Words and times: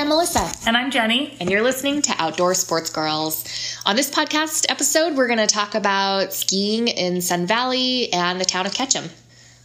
I'm 0.00 0.08
Melissa. 0.08 0.50
And 0.66 0.78
I'm 0.78 0.90
Jenny. 0.90 1.36
And 1.40 1.50
you're 1.50 1.60
listening 1.60 2.00
to 2.00 2.14
Outdoor 2.16 2.54
Sports 2.54 2.88
Girls. 2.88 3.44
On 3.84 3.96
this 3.96 4.10
podcast 4.10 4.64
episode, 4.70 5.14
we're 5.14 5.26
going 5.26 5.46
to 5.46 5.46
talk 5.46 5.74
about 5.74 6.32
skiing 6.32 6.88
in 6.88 7.20
Sun 7.20 7.44
Valley 7.44 8.10
and 8.10 8.40
the 8.40 8.46
town 8.46 8.64
of 8.64 8.72
Ketchum. 8.72 9.10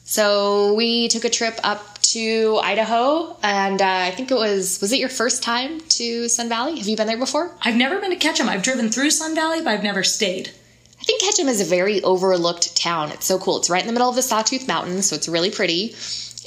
So 0.04 0.74
we 0.74 1.08
took 1.08 1.24
a 1.24 1.30
trip 1.30 1.58
up 1.64 2.02
to 2.02 2.60
Idaho, 2.62 3.38
and 3.44 3.82
uh, 3.82 3.86
I 3.86 4.12
think 4.12 4.30
it 4.30 4.36
was 4.36 4.82
was 4.82 4.92
it 4.92 5.00
your 5.00 5.08
first 5.08 5.42
time 5.42 5.80
to 5.80 6.28
Sun 6.28 6.50
Valley? 6.50 6.80
Have 6.80 6.88
you 6.90 6.98
been 6.98 7.08
there 7.08 7.18
before? 7.18 7.56
I've 7.62 7.78
never 7.78 8.02
been 8.02 8.10
to 8.10 8.18
Ketchum. 8.18 8.50
I've 8.50 8.62
driven 8.62 8.90
through 8.90 9.12
Sun 9.12 9.36
Valley, 9.36 9.60
but 9.60 9.70
I've 9.70 9.84
never 9.84 10.04
stayed. 10.04 10.52
I 11.00 11.04
think 11.06 11.22
Ketchum 11.22 11.48
is 11.48 11.62
a 11.62 11.66
very 11.66 12.04
overlooked 12.04 12.76
town. 12.76 13.10
It's 13.12 13.26
so 13.26 13.40
cool. 13.40 13.60
It's 13.60 13.70
right 13.70 13.82
in 13.82 13.88
the 13.88 13.94
middle 13.94 14.10
of 14.10 14.16
the 14.16 14.22
Sawtooth 14.22 14.68
Mountains, 14.68 15.10
so 15.10 15.16
it's 15.16 15.30
really 15.30 15.50
pretty. 15.50 15.96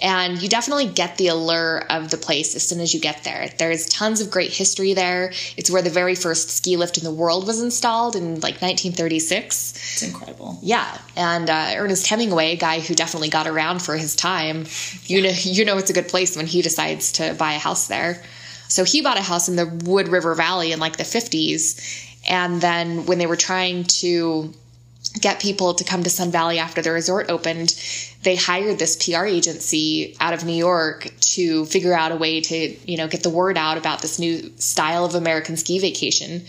And 0.00 0.40
you 0.40 0.48
definitely 0.48 0.86
get 0.86 1.16
the 1.16 1.28
allure 1.28 1.84
of 1.90 2.10
the 2.10 2.16
place 2.16 2.54
as 2.54 2.66
soon 2.66 2.80
as 2.80 2.94
you 2.94 3.00
get 3.00 3.24
there. 3.24 3.48
There's 3.58 3.86
tons 3.86 4.20
of 4.20 4.30
great 4.30 4.52
history 4.52 4.94
there. 4.94 5.32
It's 5.56 5.70
where 5.70 5.82
the 5.82 5.90
very 5.90 6.14
first 6.14 6.50
ski 6.50 6.76
lift 6.76 6.98
in 6.98 7.04
the 7.04 7.12
world 7.12 7.46
was 7.46 7.60
installed 7.60 8.14
in 8.14 8.34
like 8.34 8.60
1936. 8.62 9.72
It's 9.72 10.02
incredible. 10.02 10.58
Yeah, 10.62 10.98
and 11.16 11.50
uh, 11.50 11.72
Ernest 11.76 12.06
Hemingway, 12.06 12.52
a 12.52 12.56
guy 12.56 12.80
who 12.80 12.94
definitely 12.94 13.28
got 13.30 13.46
around 13.46 13.82
for 13.82 13.96
his 13.96 14.14
time, 14.14 14.66
you 15.04 15.22
know, 15.22 15.32
you 15.42 15.64
know, 15.64 15.78
it's 15.78 15.90
a 15.90 15.94
good 15.94 16.08
place 16.08 16.36
when 16.36 16.46
he 16.46 16.62
decides 16.62 17.12
to 17.12 17.34
buy 17.34 17.54
a 17.54 17.58
house 17.58 17.88
there. 17.88 18.22
So 18.68 18.84
he 18.84 19.00
bought 19.00 19.18
a 19.18 19.22
house 19.22 19.48
in 19.48 19.56
the 19.56 19.66
Wood 19.66 20.08
River 20.08 20.34
Valley 20.34 20.72
in 20.72 20.78
like 20.78 20.96
the 20.96 21.04
50s, 21.04 22.06
and 22.28 22.60
then 22.60 23.06
when 23.06 23.18
they 23.18 23.26
were 23.26 23.36
trying 23.36 23.84
to 23.84 24.52
get 25.20 25.40
people 25.40 25.74
to 25.74 25.84
come 25.84 26.02
to 26.02 26.10
Sun 26.10 26.30
Valley 26.30 26.58
after 26.58 26.82
the 26.82 26.90
resort 26.90 27.30
opened, 27.30 27.74
they 28.22 28.36
hired 28.36 28.78
this 28.78 28.96
PR 28.96 29.24
agency 29.24 30.16
out 30.20 30.34
of 30.34 30.44
New 30.44 30.52
York 30.52 31.12
to 31.20 31.64
figure 31.66 31.94
out 31.94 32.12
a 32.12 32.16
way 32.16 32.40
to, 32.40 32.76
you 32.90 32.96
know, 32.96 33.08
get 33.08 33.22
the 33.22 33.30
word 33.30 33.56
out 33.56 33.78
about 33.78 34.02
this 34.02 34.18
new 34.18 34.52
style 34.56 35.04
of 35.04 35.14
American 35.14 35.56
ski 35.56 35.78
vacation. 35.78 36.44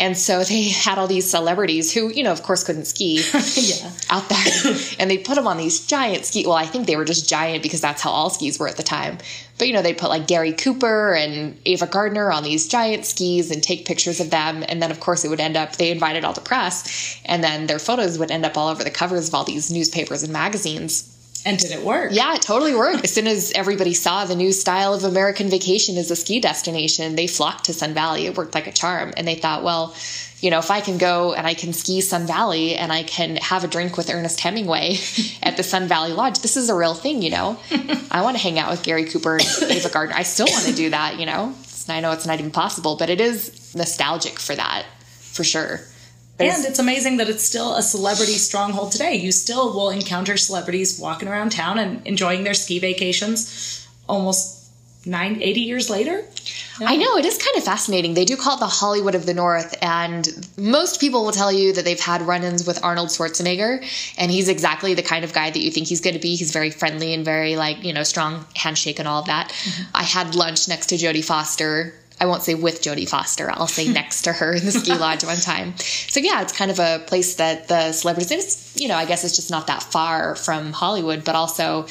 And 0.00 0.16
so 0.16 0.44
they 0.44 0.68
had 0.68 0.98
all 0.98 1.06
these 1.06 1.28
celebrities 1.28 1.92
who, 1.92 2.12
you 2.12 2.22
know, 2.22 2.32
of 2.32 2.42
course 2.42 2.62
couldn't 2.62 2.84
ski 2.84 3.16
yeah. 3.56 3.90
out 4.10 4.28
there. 4.28 4.76
and 4.98 5.10
they 5.10 5.18
put 5.18 5.34
them 5.34 5.46
on 5.46 5.56
these 5.56 5.86
giant 5.86 6.24
ski. 6.24 6.46
Well, 6.46 6.56
I 6.56 6.66
think 6.66 6.86
they 6.86 6.96
were 6.96 7.04
just 7.04 7.28
giant 7.28 7.62
because 7.62 7.80
that's 7.80 8.02
how 8.02 8.10
all 8.10 8.30
skis 8.30 8.58
were 8.58 8.68
at 8.68 8.76
the 8.76 8.82
time. 8.82 9.18
But, 9.58 9.66
you 9.66 9.74
know, 9.74 9.82
they 9.82 9.94
put 9.94 10.08
like 10.08 10.28
Gary 10.28 10.52
Cooper 10.52 11.14
and 11.14 11.60
Ava 11.66 11.86
Gardner 11.86 12.30
on 12.30 12.44
these 12.44 12.68
giant 12.68 13.06
skis 13.06 13.50
and 13.50 13.60
take 13.60 13.86
pictures 13.86 14.20
of 14.20 14.30
them. 14.30 14.64
And 14.68 14.80
then, 14.80 14.92
of 14.92 15.00
course, 15.00 15.24
it 15.24 15.28
would 15.28 15.40
end 15.40 15.56
up, 15.56 15.76
they 15.76 15.90
invited 15.90 16.24
all 16.24 16.32
the 16.32 16.40
press. 16.40 17.20
And 17.24 17.42
then 17.42 17.66
their 17.66 17.80
photos 17.80 18.18
would 18.18 18.30
end 18.30 18.46
up 18.46 18.56
all 18.56 18.68
over 18.68 18.84
the 18.84 18.90
covers 18.90 19.28
of 19.28 19.34
all 19.34 19.44
these 19.44 19.70
newspapers 19.70 20.22
and 20.22 20.32
magazines. 20.32 21.17
And 21.44 21.58
did 21.58 21.70
it 21.70 21.82
work? 21.82 22.10
Yeah, 22.12 22.34
it 22.34 22.42
totally 22.42 22.74
worked. 22.74 23.04
as 23.04 23.12
soon 23.12 23.26
as 23.26 23.52
everybody 23.52 23.94
saw 23.94 24.24
the 24.24 24.36
new 24.36 24.52
style 24.52 24.94
of 24.94 25.04
American 25.04 25.48
vacation 25.48 25.96
as 25.96 26.10
a 26.10 26.16
ski 26.16 26.40
destination, 26.40 27.16
they 27.16 27.26
flocked 27.26 27.64
to 27.64 27.72
Sun 27.72 27.94
Valley. 27.94 28.26
It 28.26 28.36
worked 28.36 28.54
like 28.54 28.66
a 28.66 28.72
charm. 28.72 29.12
And 29.16 29.26
they 29.26 29.34
thought, 29.34 29.62
well, 29.62 29.94
you 30.40 30.50
know, 30.50 30.58
if 30.58 30.70
I 30.70 30.80
can 30.80 30.98
go 30.98 31.32
and 31.32 31.46
I 31.46 31.54
can 31.54 31.72
ski 31.72 32.00
Sun 32.00 32.26
Valley 32.26 32.76
and 32.76 32.92
I 32.92 33.02
can 33.02 33.36
have 33.36 33.64
a 33.64 33.68
drink 33.68 33.96
with 33.96 34.10
Ernest 34.10 34.40
Hemingway 34.40 34.98
at 35.42 35.56
the 35.56 35.62
Sun 35.62 35.88
Valley 35.88 36.12
Lodge, 36.12 36.40
this 36.40 36.56
is 36.56 36.68
a 36.68 36.74
real 36.74 36.94
thing, 36.94 37.22
you 37.22 37.30
know. 37.30 37.58
I 38.10 38.22
want 38.22 38.36
to 38.36 38.42
hang 38.42 38.58
out 38.58 38.70
with 38.70 38.82
Gary 38.82 39.04
Cooper 39.04 39.36
and 39.36 39.70
Ava 39.70 39.88
Gardner. 39.88 40.16
I 40.16 40.22
still 40.22 40.46
want 40.46 40.64
to 40.66 40.74
do 40.74 40.90
that, 40.90 41.18
you 41.18 41.26
know. 41.26 41.54
I 41.88 42.00
know 42.00 42.12
it's 42.12 42.26
not 42.26 42.38
even 42.38 42.50
possible, 42.50 42.96
but 42.96 43.08
it 43.08 43.20
is 43.20 43.74
nostalgic 43.74 44.38
for 44.38 44.54
that, 44.54 44.84
for 45.08 45.42
sure. 45.44 45.80
There's, 46.38 46.56
and 46.56 46.66
it's 46.66 46.78
amazing 46.78 47.16
that 47.16 47.28
it's 47.28 47.42
still 47.42 47.74
a 47.74 47.82
celebrity 47.82 48.34
stronghold 48.34 48.92
today. 48.92 49.16
You 49.16 49.32
still 49.32 49.72
will 49.74 49.90
encounter 49.90 50.36
celebrities 50.36 50.98
walking 50.98 51.28
around 51.28 51.50
town 51.50 51.78
and 51.78 52.06
enjoying 52.06 52.44
their 52.44 52.54
ski 52.54 52.78
vacations 52.78 53.86
almost 54.08 54.58
nine, 55.04 55.42
80 55.42 55.60
years 55.60 55.90
later. 55.90 56.24
I 56.80 56.96
know 56.96 57.16
it 57.16 57.24
is 57.24 57.38
kind 57.38 57.56
of 57.56 57.64
fascinating. 57.64 58.14
They 58.14 58.24
do 58.24 58.36
call 58.36 58.56
it 58.56 58.60
the 58.60 58.66
Hollywood 58.66 59.16
of 59.16 59.26
the 59.26 59.34
North, 59.34 59.76
and 59.82 60.28
most 60.56 61.00
people 61.00 61.24
will 61.24 61.32
tell 61.32 61.50
you 61.50 61.72
that 61.72 61.84
they've 61.84 61.98
had 61.98 62.22
run-ins 62.22 62.66
with 62.66 62.84
Arnold 62.84 63.08
Schwarzenegger, 63.08 63.84
and 64.16 64.30
he's 64.30 64.48
exactly 64.48 64.94
the 64.94 65.02
kind 65.02 65.24
of 65.24 65.32
guy 65.32 65.50
that 65.50 65.58
you 65.58 65.72
think 65.72 65.88
he's 65.88 66.00
going 66.00 66.14
to 66.14 66.20
be. 66.20 66.36
He's 66.36 66.52
very 66.52 66.70
friendly 66.70 67.14
and 67.14 67.24
very 67.24 67.56
like 67.56 67.82
you 67.82 67.92
know 67.92 68.04
strong 68.04 68.44
handshake 68.54 69.00
and 69.00 69.08
all 69.08 69.20
of 69.20 69.26
that. 69.26 69.48
Mm-hmm. 69.48 69.96
I 69.96 70.02
had 70.04 70.34
lunch 70.36 70.68
next 70.68 70.86
to 70.86 70.94
Jodie 70.96 71.24
Foster 71.24 71.94
I 72.20 72.26
won't 72.26 72.42
say 72.42 72.54
with 72.54 72.82
Jodie 72.82 73.08
Foster. 73.08 73.50
I'll 73.50 73.66
say 73.66 73.88
next 73.92 74.22
to 74.22 74.32
her 74.32 74.52
in 74.52 74.64
the 74.64 74.72
ski 74.72 74.94
lodge 74.94 75.24
one 75.24 75.38
time. 75.38 75.76
So 75.78 76.20
yeah, 76.20 76.42
it's 76.42 76.56
kind 76.56 76.70
of 76.70 76.78
a 76.78 77.02
place 77.06 77.36
that 77.36 77.68
the 77.68 77.92
celebrities. 77.92 78.30
It's 78.30 78.80
you 78.80 78.88
know 78.88 78.96
I 78.96 79.04
guess 79.04 79.24
it's 79.24 79.36
just 79.36 79.50
not 79.50 79.66
that 79.68 79.82
far 79.82 80.34
from 80.34 80.72
Hollywood, 80.72 81.24
but 81.24 81.34
also 81.34 81.86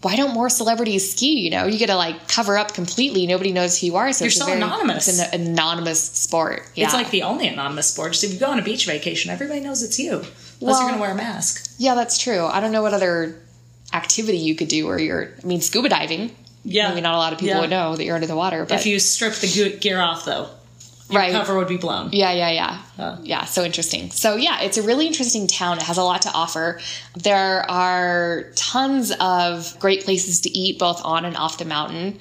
why 0.00 0.14
don't 0.14 0.32
more 0.32 0.48
celebrities 0.48 1.10
ski? 1.10 1.40
You 1.40 1.50
know, 1.50 1.66
you 1.66 1.78
get 1.78 1.86
to 1.86 1.96
like 1.96 2.28
cover 2.28 2.56
up 2.56 2.72
completely. 2.72 3.26
Nobody 3.26 3.52
knows 3.52 3.80
who 3.80 3.88
you 3.88 3.96
are. 3.96 4.12
So 4.12 4.24
you're 4.24 4.28
it's 4.28 4.38
so 4.38 4.46
very, 4.46 4.58
anonymous. 4.58 5.08
It's 5.08 5.32
an 5.32 5.40
anonymous 5.40 6.00
sport. 6.00 6.62
Yeah. 6.74 6.84
It's 6.84 6.94
like 6.94 7.10
the 7.10 7.22
only 7.22 7.48
anonymous 7.48 7.92
sport. 7.92 8.14
So 8.14 8.26
if 8.26 8.34
you 8.34 8.38
go 8.38 8.46
on 8.46 8.58
a 8.58 8.62
beach 8.62 8.86
vacation, 8.86 9.30
everybody 9.30 9.60
knows 9.60 9.82
it's 9.82 9.98
you. 9.98 10.12
Unless 10.12 10.28
well, 10.60 10.80
you're 10.80 10.88
going 10.90 10.94
to 10.94 11.00
wear 11.00 11.10
a 11.12 11.16
mask. 11.16 11.74
Yeah, 11.78 11.94
that's 11.94 12.18
true. 12.18 12.44
I 12.46 12.60
don't 12.60 12.72
know 12.72 12.82
what 12.82 12.94
other 12.94 13.40
activity 13.92 14.38
you 14.38 14.54
could 14.54 14.68
do 14.68 14.86
where 14.86 15.00
you're. 15.00 15.32
I 15.42 15.46
mean, 15.46 15.60
scuba 15.60 15.88
diving. 15.88 16.34
Yeah. 16.68 16.90
Maybe 16.90 17.00
not 17.00 17.14
a 17.14 17.18
lot 17.18 17.32
of 17.32 17.38
people 17.38 17.54
Yeah. 17.54 17.60
would 17.62 17.70
know 17.70 17.96
that 17.96 18.04
you're 18.04 18.14
under 18.14 18.26
the 18.26 18.36
water. 18.36 18.64
But 18.68 18.80
If 18.80 18.86
you 18.86 18.98
strip 19.00 19.34
the 19.34 19.76
gear 19.80 20.00
off, 20.00 20.24
though, 20.24 20.48
your 21.10 21.20
Right. 21.22 21.32
cover 21.32 21.56
would 21.56 21.68
be 21.68 21.78
blown. 21.78 22.10
Yeah, 22.12 22.32
yeah, 22.32 22.50
yeah. 22.98 23.16
Yeah, 23.22 23.44
so 23.46 23.64
interesting. 23.64 24.10
So, 24.10 24.36
yeah, 24.36 24.60
it's 24.60 24.76
a 24.76 24.82
really 24.82 25.06
interesting 25.06 25.46
town. 25.46 25.78
It 25.78 25.84
has 25.84 25.96
a 25.96 26.02
lot 26.02 26.22
to 26.22 26.30
offer. 26.32 26.80
There 27.16 27.68
are 27.70 28.46
tons 28.56 29.10
of 29.12 29.74
great 29.78 30.04
places 30.04 30.40
to 30.42 30.50
eat, 30.58 30.78
both 30.78 31.00
on 31.04 31.24
and 31.24 31.36
off 31.36 31.56
the 31.58 31.64
mountain. 31.64 32.18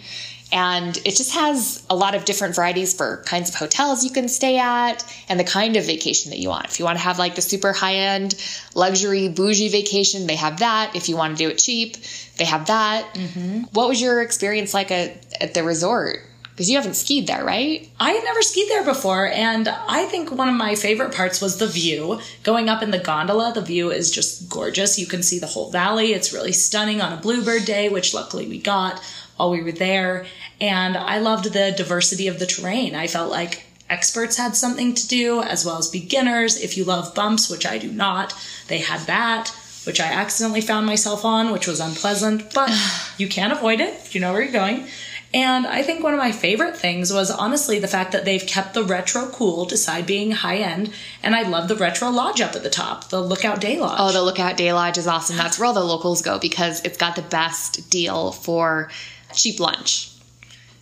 And 0.51 0.95
it 0.97 1.15
just 1.15 1.33
has 1.33 1.83
a 1.89 1.95
lot 1.95 2.15
of 2.15 2.23
different 2.25 2.55
varieties 2.55 2.93
for 2.93 3.23
kinds 3.25 3.49
of 3.49 3.55
hotels 3.55 4.03
you 4.03 4.11
can 4.11 4.29
stay 4.29 4.57
at 4.57 5.03
and 5.27 5.39
the 5.39 5.43
kind 5.43 5.75
of 5.75 5.85
vacation 5.85 6.31
that 6.31 6.39
you 6.39 6.49
want. 6.49 6.65
If 6.65 6.79
you 6.79 6.85
want 6.85 6.97
to 6.97 7.03
have 7.03 7.19
like 7.19 7.35
the 7.35 7.41
super 7.41 7.73
high 7.73 7.95
end, 7.95 8.35
luxury, 8.73 9.27
bougie 9.27 9.69
vacation, 9.69 10.25
they 10.25 10.35
have 10.35 10.59
that. 10.59 10.95
If 10.95 11.09
you 11.09 11.17
want 11.17 11.37
to 11.37 11.43
do 11.43 11.49
it 11.49 11.57
cheap, 11.57 11.97
they 12.37 12.45
have 12.45 12.67
that. 12.67 13.13
Mm-hmm. 13.13 13.63
What 13.73 13.89
was 13.89 14.01
your 14.01 14.21
experience 14.21 14.73
like 14.73 14.89
at, 14.91 15.25
at 15.41 15.53
the 15.53 15.63
resort? 15.63 16.19
Because 16.51 16.71
you 16.71 16.77
haven't 16.77 16.95
skied 16.95 17.27
there, 17.27 17.45
right? 17.45 17.87
I 17.99 18.13
had 18.13 18.23
never 18.23 18.41
skied 18.41 18.67
there 18.67 18.83
before, 18.83 19.27
and 19.27 19.69
I 19.69 20.05
think 20.05 20.31
one 20.31 20.49
of 20.49 20.55
my 20.55 20.73
favorite 20.73 21.13
parts 21.13 21.39
was 21.39 21.59
the 21.59 21.67
view. 21.67 22.19
Going 22.41 22.67
up 22.67 22.81
in 22.81 22.89
the 22.89 22.97
gondola, 22.97 23.53
the 23.53 23.61
view 23.61 23.91
is 23.91 24.09
just 24.09 24.49
gorgeous. 24.49 24.97
You 24.97 25.05
can 25.05 25.21
see 25.21 25.37
the 25.37 25.45
whole 25.45 25.69
valley. 25.69 26.13
It's 26.13 26.33
really 26.33 26.53
stunning 26.53 26.99
on 26.99 27.13
a 27.13 27.21
bluebird 27.21 27.65
day, 27.65 27.89
which 27.89 28.11
luckily 28.15 28.47
we 28.47 28.59
got 28.59 28.99
while 29.37 29.51
we 29.51 29.63
were 29.63 29.71
there. 29.71 30.25
And 30.59 30.97
I 30.97 31.19
loved 31.19 31.53
the 31.53 31.73
diversity 31.75 32.27
of 32.27 32.39
the 32.39 32.45
terrain. 32.45 32.95
I 32.95 33.07
felt 33.07 33.31
like 33.31 33.63
experts 33.89 34.37
had 34.37 34.55
something 34.55 34.93
to 34.95 35.07
do, 35.07 35.41
as 35.41 35.65
well 35.65 35.77
as 35.77 35.87
beginners. 35.87 36.57
If 36.57 36.77
you 36.77 36.83
love 36.83 37.15
bumps, 37.15 37.49
which 37.49 37.65
I 37.65 37.77
do 37.77 37.91
not, 37.91 38.33
they 38.67 38.79
had 38.79 39.01
that. 39.07 39.55
Which 39.85 40.01
I 40.01 40.07
accidentally 40.07 40.59
found 40.59 40.85
myself 40.85 41.23
on, 41.23 41.53
which 41.53 41.65
was 41.65 41.79
unpleasant, 41.79 42.53
but 42.53 42.69
you 43.17 43.29
can't 43.29 43.53
avoid 43.53 43.79
it 43.79 43.97
you 44.17 44.21
know 44.21 44.33
where 44.33 44.41
you're 44.41 44.51
going. 44.51 44.87
And 45.33 45.67
I 45.67 45.83
think 45.83 46.03
one 46.03 46.13
of 46.13 46.19
my 46.19 46.31
favorite 46.31 46.77
things 46.77 47.13
was 47.13 47.29
honestly 47.29 47.77
the 47.77 47.87
fact 47.87 48.13
that 48.13 48.25
they've 48.25 48.45
kept 48.45 48.73
the 48.73 48.83
retro 48.83 49.27
cool 49.27 49.65
beside 49.67 50.07
being 50.07 50.31
high 50.31 50.57
end. 50.57 50.91
And 51.21 51.35
I 51.35 51.43
love 51.43 51.67
the 51.67 51.75
retro 51.75 52.09
lodge 52.09 52.41
up 52.41 52.55
at 52.55 52.63
the 52.63 52.69
top, 52.69 53.09
the 53.09 53.21
Lookout 53.21 53.61
Day 53.61 53.77
Lodge. 53.77 53.97
Oh, 53.99 54.11
the 54.11 54.23
Lookout 54.23 54.57
Day 54.57 54.73
Lodge 54.73 54.97
is 54.97 55.05
awesome. 55.05 55.37
That's 55.37 55.59
where 55.59 55.67
all 55.67 55.73
the 55.73 55.83
locals 55.83 56.21
go 56.21 56.39
because 56.39 56.83
it's 56.83 56.97
got 56.97 57.15
the 57.15 57.21
best 57.21 57.89
deal 57.91 58.31
for 58.31 58.89
cheap 59.33 59.59
lunch. 59.59 60.11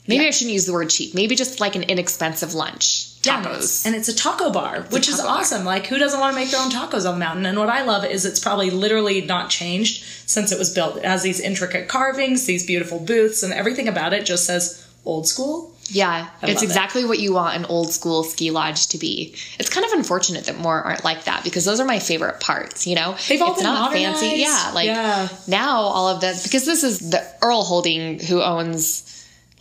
Maybe 0.08 0.22
Yeah. 0.24 0.28
I 0.28 0.32
shouldn't 0.32 0.54
use 0.54 0.66
the 0.66 0.74
word 0.74 0.90
cheap. 0.92 1.16
Maybe 1.16 1.36
just 1.36 1.60
like 1.60 1.76
an 1.76 1.84
inexpensive 1.84 2.54
lunch. 2.54 3.08
Yeah, 3.24 3.42
Tacos. 3.44 3.86
And 3.88 3.96
it's 3.96 4.08
a 4.08 4.16
taco 4.16 4.52
bar, 4.52 4.82
which 4.92 5.10
is 5.10 5.16
taco 5.16 5.28
bar. 5.28 5.40
awesome. 5.40 5.66
Like, 5.66 5.88
who 5.88 5.98
doesn't 5.98 6.20
want 6.20 6.36
to 6.36 6.40
make 6.40 6.52
their 6.52 6.62
own 6.62 6.70
tacos 6.70 7.08
on 7.10 7.16
the 7.16 7.26
mountain? 7.26 7.48
And 7.48 7.58
what 7.58 7.70
I 7.70 7.82
love 7.82 8.06
is 8.06 8.24
it's 8.24 8.40
probably 8.40 8.70
literally 8.70 9.22
not 9.22 9.50
changed 9.50 10.04
since 10.28 10.52
it 10.52 10.60
was 10.60 10.72
built. 10.72 10.98
It 10.98 11.06
has 11.06 11.24
these 11.24 11.40
intricate 11.40 11.88
carvings, 11.88 12.46
these 12.46 12.64
beautiful 12.66 13.00
booths, 13.00 13.42
and 13.42 13.52
everything 13.52 13.88
about 13.88 14.14
it 14.14 14.28
just 14.28 14.46
says 14.46 14.86
old 15.06 15.28
school. 15.28 15.75
Yeah, 15.88 16.10
I 16.42 16.46
it's 16.48 16.56
love 16.56 16.64
it. 16.64 16.66
exactly 16.66 17.06
what 17.06 17.20
you 17.20 17.34
want 17.34 17.56
an 17.58 17.66
old 17.66 17.92
school 17.94 18.24
ski 18.24 18.50
lodge 18.52 18.88
to 18.88 18.98
be. 18.98 19.36
It's 19.60 19.70
kind 19.70 19.86
of 19.86 19.92
unfortunate 19.94 20.46
that 20.46 20.58
more 20.58 20.82
aren't 20.82 21.04
like 21.04 21.26
that 21.26 21.44
because 21.44 21.64
those 21.64 21.80
are 21.80 21.86
my 21.86 22.00
favorite 22.00 22.40
parts, 22.40 22.88
you 22.88 22.96
know? 22.96 23.16
They've 23.30 23.42
all 23.42 23.52
it's 23.52 23.62
been 23.62 23.72
not 23.72 23.92
fancy. 23.94 24.26
modernized. 24.26 24.38
Yeah, 24.66 24.72
like 24.74 24.88
Yeah. 24.88 25.28
now 25.48 25.78
all 25.82 26.10
of 26.10 26.22
this 26.22 26.44
because 26.44 26.66
this 26.66 26.84
is 26.84 27.12
the 27.12 27.24
Earl 27.42 27.64
Holding 27.64 28.20
who 28.20 28.42
owns 28.42 29.04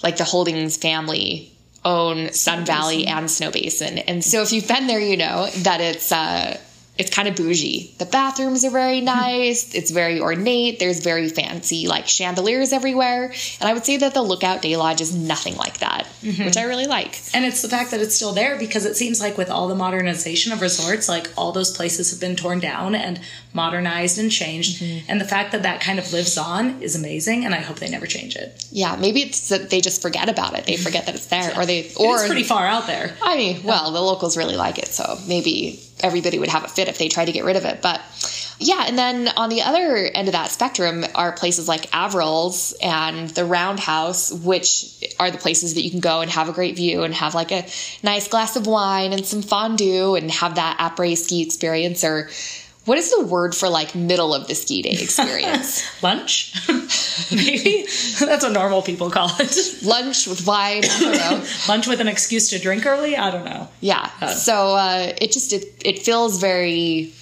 like 0.03 0.17
the 0.17 0.25
Holdings 0.25 0.76
family 0.79 1.50
own 1.85 2.32
Sun 2.32 2.65
Valley 2.65 3.06
and 3.06 3.27
Snowbasin. 3.27 4.03
And 4.06 4.25
so 4.25 4.41
if 4.41 4.53
you've 4.53 4.67
been 4.67 4.87
there, 4.87 5.00
you 5.00 5.19
know 5.19 5.49
that 5.59 5.82
it's 5.82 6.11
uh 6.11 6.56
it's 6.96 7.11
kind 7.11 7.26
of 7.26 7.35
bougie. 7.35 7.93
The 7.99 8.06
bathrooms 8.06 8.64
are 8.64 8.70
very 8.70 9.00
hmm. 9.00 9.06
nice. 9.06 9.75
It's 9.75 9.91
very 9.91 10.20
ornate. 10.20 10.79
There's 10.79 11.00
very 11.00 11.29
fancy 11.29 11.88
like 11.88 12.06
chandeliers 12.06 12.73
everywhere. 12.73 13.32
And 13.61 13.69
I 13.69 13.73
would 13.73 13.85
say 13.85 13.96
that 13.96 14.14
the 14.14 14.23
Lookout 14.23 14.62
Day 14.62 14.76
Lodge 14.76 15.00
is 15.00 15.14
nothing 15.14 15.56
like 15.56 15.79
that, 15.79 16.06
mm-hmm. 16.23 16.44
which 16.44 16.56
I 16.56 16.64
really 16.64 16.87
like. 16.87 17.20
And 17.35 17.44
it's 17.44 17.62
the 17.62 17.69
fact 17.69 17.91
that 17.91 18.00
it's 18.00 18.14
still 18.14 18.32
there 18.32 18.58
because 18.58 18.87
it 18.87 18.96
seems 18.96 19.20
like 19.20 19.37
with 19.37 19.50
all 19.50 19.67
the 19.67 19.75
modernization 19.75 20.52
of 20.52 20.61
resorts, 20.61 21.08
like 21.08 21.31
all 21.37 21.52
those 21.52 21.76
places 21.76 22.11
have 22.12 22.20
been 22.20 22.37
torn 22.37 22.61
down 22.61 22.94
and 22.94 23.20
modernized 23.55 24.19
and 24.19 24.31
changed. 24.31 24.83
Mm-hmm. 24.83 25.06
And 25.09 25.21
the 25.21 25.25
fact 25.25 25.53
that 25.53 25.62
that 25.62 25.81
kind 25.81 25.99
of 25.99 26.12
lives 26.12 26.37
on 26.37 26.83
is 26.83 26.97
amazing. 26.97 27.45
And 27.45 27.55
I 27.55 27.61
hope 27.61 27.79
they 27.79 27.89
never 27.89 28.06
change 28.06 28.37
it. 28.37 28.67
Yeah, 28.71 28.97
maybe 28.97 29.23
it's 29.23 29.49
that 29.49 29.71
they 29.71 29.81
just 29.81 30.03
forget 30.03 30.29
about 30.29 30.59
it. 30.59 30.67
They 30.67 30.77
forget 30.77 31.06
that 31.06 31.15
it's 31.15 31.27
there, 31.27 31.56
or 31.56 31.65
they, 31.65 31.93
or 31.97 32.17
it's 32.17 32.27
pretty 32.27 32.43
far 32.43 32.67
out 32.67 32.87
there. 32.87 33.15
I 33.23 33.37
mean, 33.37 33.62
well, 33.62 33.93
the 33.93 34.01
locals 34.01 34.37
really 34.37 34.56
like 34.56 34.79
it, 34.79 34.89
so 34.89 35.19
maybe 35.27 35.81
everybody 36.01 36.39
would 36.39 36.49
have 36.49 36.65
a 36.65 36.69
fit 36.69 36.89
if 36.89 36.99
they 36.99 37.09
tried 37.09 37.27
to 37.27 37.33
get 37.33 37.45
rid 37.45 37.56
of 37.56 37.65
it. 37.65 37.81
But 37.81 38.01
yeah, 38.59 38.85
and 38.87 38.99
then 38.99 39.29
on 39.37 39.49
the 39.49 39.62
other 39.62 39.97
end 39.97 40.29
of 40.29 40.33
that 40.33 40.51
spectrum 40.51 41.05
are 41.15 41.33
places 41.33 41.69
like 41.69 41.93
Averell's 41.95 42.73
and 42.83 43.31
the 43.31 43.45
Roundhouse, 43.45 44.33
which 44.33 45.05
are 45.19 45.31
the 45.31 45.39
places 45.39 45.75
that 45.75 45.83
you 45.83 45.91
can 45.91 46.01
go 46.01 46.21
and 46.21 46.31
have 46.31 46.49
a 46.49 46.53
great 46.53 46.77
view 46.77 47.03
and 47.03 47.15
have 47.15 47.35
like 47.35 47.53
a 47.53 47.67
nice 48.03 48.29
glass 48.29 48.56
of 48.56 48.67
wine 48.67 49.12
and 49.12 49.27
some 49.27 49.43
fondue 49.43 50.15
and 50.15 50.31
have 50.31 50.55
that 50.56 50.79
après 50.79 51.17
ski 51.17 51.43
experience 51.43 52.05
or 52.05 52.29
what 52.85 52.99
is 52.99 53.11
the 53.11 53.25
word 53.25 53.55
for 53.55 53.69
like 53.69 53.95
middle 53.95 54.35
of 54.35 54.47
the 54.47 54.55
ski 54.55 54.83
day 54.83 54.91
experience? 54.91 55.83
Lunch? 56.03 56.53
Maybe? 57.33 57.87
That's 58.21 58.45
what 58.45 58.53
normal 58.53 58.83
people 58.83 59.11
call 59.11 59.31
it. 59.39 59.83
Lunch 59.83 60.27
with 60.27 60.47
wine. 60.47 60.85
I 60.85 61.01
don't 61.01 61.17
know. 61.17 61.47
Lunch 61.69 61.87
with 61.87 62.01
an 62.01 62.09
excuse 62.09 62.51
to 62.51 62.59
drink 62.59 62.85
early? 62.85 63.17
I 63.17 63.31
don't 63.31 63.45
know. 63.45 63.69
Yeah. 63.81 64.09
So 64.35 64.75
uh, 64.75 65.13
it 65.21 65.33
just 65.33 65.53
it, 65.53 65.65
it 65.85 65.99
feels 66.01 66.41
very 66.41 67.13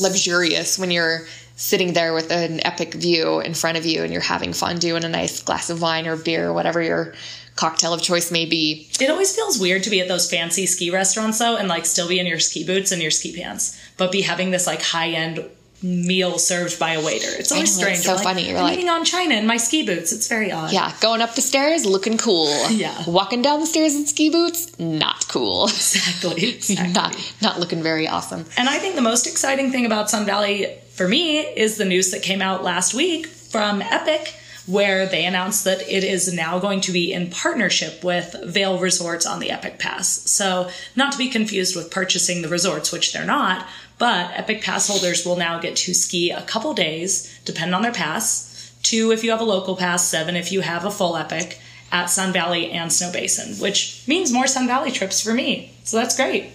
luxurious 0.00 0.78
when 0.78 0.90
you're 0.90 1.26
sitting 1.56 1.92
there 1.92 2.12
with 2.12 2.30
an 2.30 2.64
epic 2.66 2.94
view 2.94 3.40
in 3.40 3.54
front 3.54 3.78
of 3.78 3.86
you 3.86 4.02
and 4.02 4.12
you're 4.12 4.22
having 4.22 4.52
fondue 4.52 4.96
and 4.96 5.04
a 5.04 5.08
nice 5.08 5.42
glass 5.42 5.70
of 5.70 5.80
wine 5.80 6.06
or 6.06 6.16
beer 6.16 6.48
or 6.48 6.52
whatever 6.52 6.82
your 6.82 7.14
cocktail 7.56 7.92
of 7.92 8.02
choice 8.02 8.30
may 8.30 8.46
be. 8.46 8.88
It 9.00 9.10
always 9.10 9.34
feels 9.34 9.58
weird 9.58 9.82
to 9.84 9.90
be 9.90 10.00
at 10.00 10.08
those 10.08 10.30
fancy 10.30 10.66
ski 10.66 10.90
restaurants 10.90 11.38
though 11.38 11.56
and 11.56 11.68
like 11.68 11.86
still 11.86 12.08
be 12.08 12.18
in 12.18 12.26
your 12.26 12.40
ski 12.40 12.64
boots 12.64 12.92
and 12.92 13.00
your 13.02 13.10
ski 13.10 13.34
pants, 13.36 13.78
but 13.96 14.10
be 14.12 14.22
having 14.22 14.50
this 14.50 14.66
like 14.66 14.82
high 14.82 15.10
end 15.10 15.44
meal 15.84 16.38
served 16.38 16.78
by 16.78 16.92
a 16.92 17.04
waiter. 17.04 17.26
It's 17.28 17.50
always 17.50 17.76
know, 17.76 17.82
strange. 17.82 17.98
it's 17.98 18.06
so 18.06 18.14
like, 18.14 18.22
funny. 18.22 18.48
You're 18.48 18.58
I'm 18.58 18.64
like- 18.64 18.74
eating 18.78 18.88
on 18.88 19.04
China 19.04 19.34
in 19.34 19.46
my 19.48 19.56
ski 19.56 19.84
boots. 19.84 20.12
It's 20.12 20.28
very 20.28 20.52
odd. 20.52 20.72
Yeah, 20.72 20.92
going 21.00 21.20
up 21.20 21.34
the 21.34 21.40
stairs 21.40 21.84
looking 21.84 22.18
cool. 22.18 22.56
Yeah. 22.70 23.02
Walking 23.06 23.42
down 23.42 23.60
the 23.60 23.66
stairs 23.66 23.94
in 23.94 24.06
ski 24.06 24.30
boots, 24.30 24.78
not 24.78 25.26
cool. 25.28 25.64
Exactly. 25.68 26.48
exactly. 26.54 26.92
not 26.94 27.16
not 27.42 27.60
looking 27.60 27.82
very 27.82 28.06
awesome. 28.08 28.46
And 28.56 28.68
I 28.68 28.78
think 28.78 28.94
the 28.94 29.02
most 29.02 29.26
exciting 29.26 29.70
thing 29.72 29.84
about 29.84 30.08
Sun 30.08 30.24
Valley 30.24 30.68
for 30.94 31.06
me 31.08 31.40
is 31.40 31.76
the 31.76 31.84
news 31.84 32.12
that 32.12 32.22
came 32.22 32.40
out 32.40 32.62
last 32.64 32.94
week 32.94 33.26
from 33.26 33.82
Epic, 33.82 34.34
where 34.66 35.06
they 35.06 35.24
announced 35.24 35.64
that 35.64 35.82
it 35.82 36.04
is 36.04 36.32
now 36.32 36.58
going 36.58 36.80
to 36.82 36.92
be 36.92 37.12
in 37.12 37.30
partnership 37.30 38.04
with 38.04 38.36
Vail 38.44 38.78
Resorts 38.78 39.26
on 39.26 39.40
the 39.40 39.50
Epic 39.50 39.78
Pass. 39.78 40.08
So, 40.30 40.70
not 40.94 41.12
to 41.12 41.18
be 41.18 41.28
confused 41.28 41.74
with 41.74 41.90
purchasing 41.90 42.42
the 42.42 42.48
resorts, 42.48 42.92
which 42.92 43.12
they're 43.12 43.24
not, 43.24 43.66
but 43.98 44.30
Epic 44.34 44.62
Pass 44.62 44.88
holders 44.88 45.26
will 45.26 45.36
now 45.36 45.58
get 45.58 45.76
to 45.76 45.94
ski 45.94 46.30
a 46.30 46.42
couple 46.42 46.74
days, 46.74 47.40
depending 47.44 47.74
on 47.74 47.82
their 47.82 47.92
pass. 47.92 48.72
Two 48.82 49.12
if 49.12 49.22
you 49.22 49.30
have 49.30 49.40
a 49.40 49.44
local 49.44 49.76
pass, 49.76 50.06
seven 50.06 50.36
if 50.36 50.50
you 50.52 50.60
have 50.60 50.84
a 50.84 50.90
full 50.90 51.16
Epic 51.16 51.60
at 51.92 52.06
Sun 52.06 52.32
Valley 52.32 52.70
and 52.70 52.90
Snowbasin, 52.90 53.60
which 53.60 54.02
means 54.06 54.32
more 54.32 54.46
Sun 54.46 54.66
Valley 54.66 54.90
trips 54.90 55.20
for 55.22 55.34
me. 55.34 55.72
So 55.84 55.98
that's 55.98 56.16
great. 56.16 56.50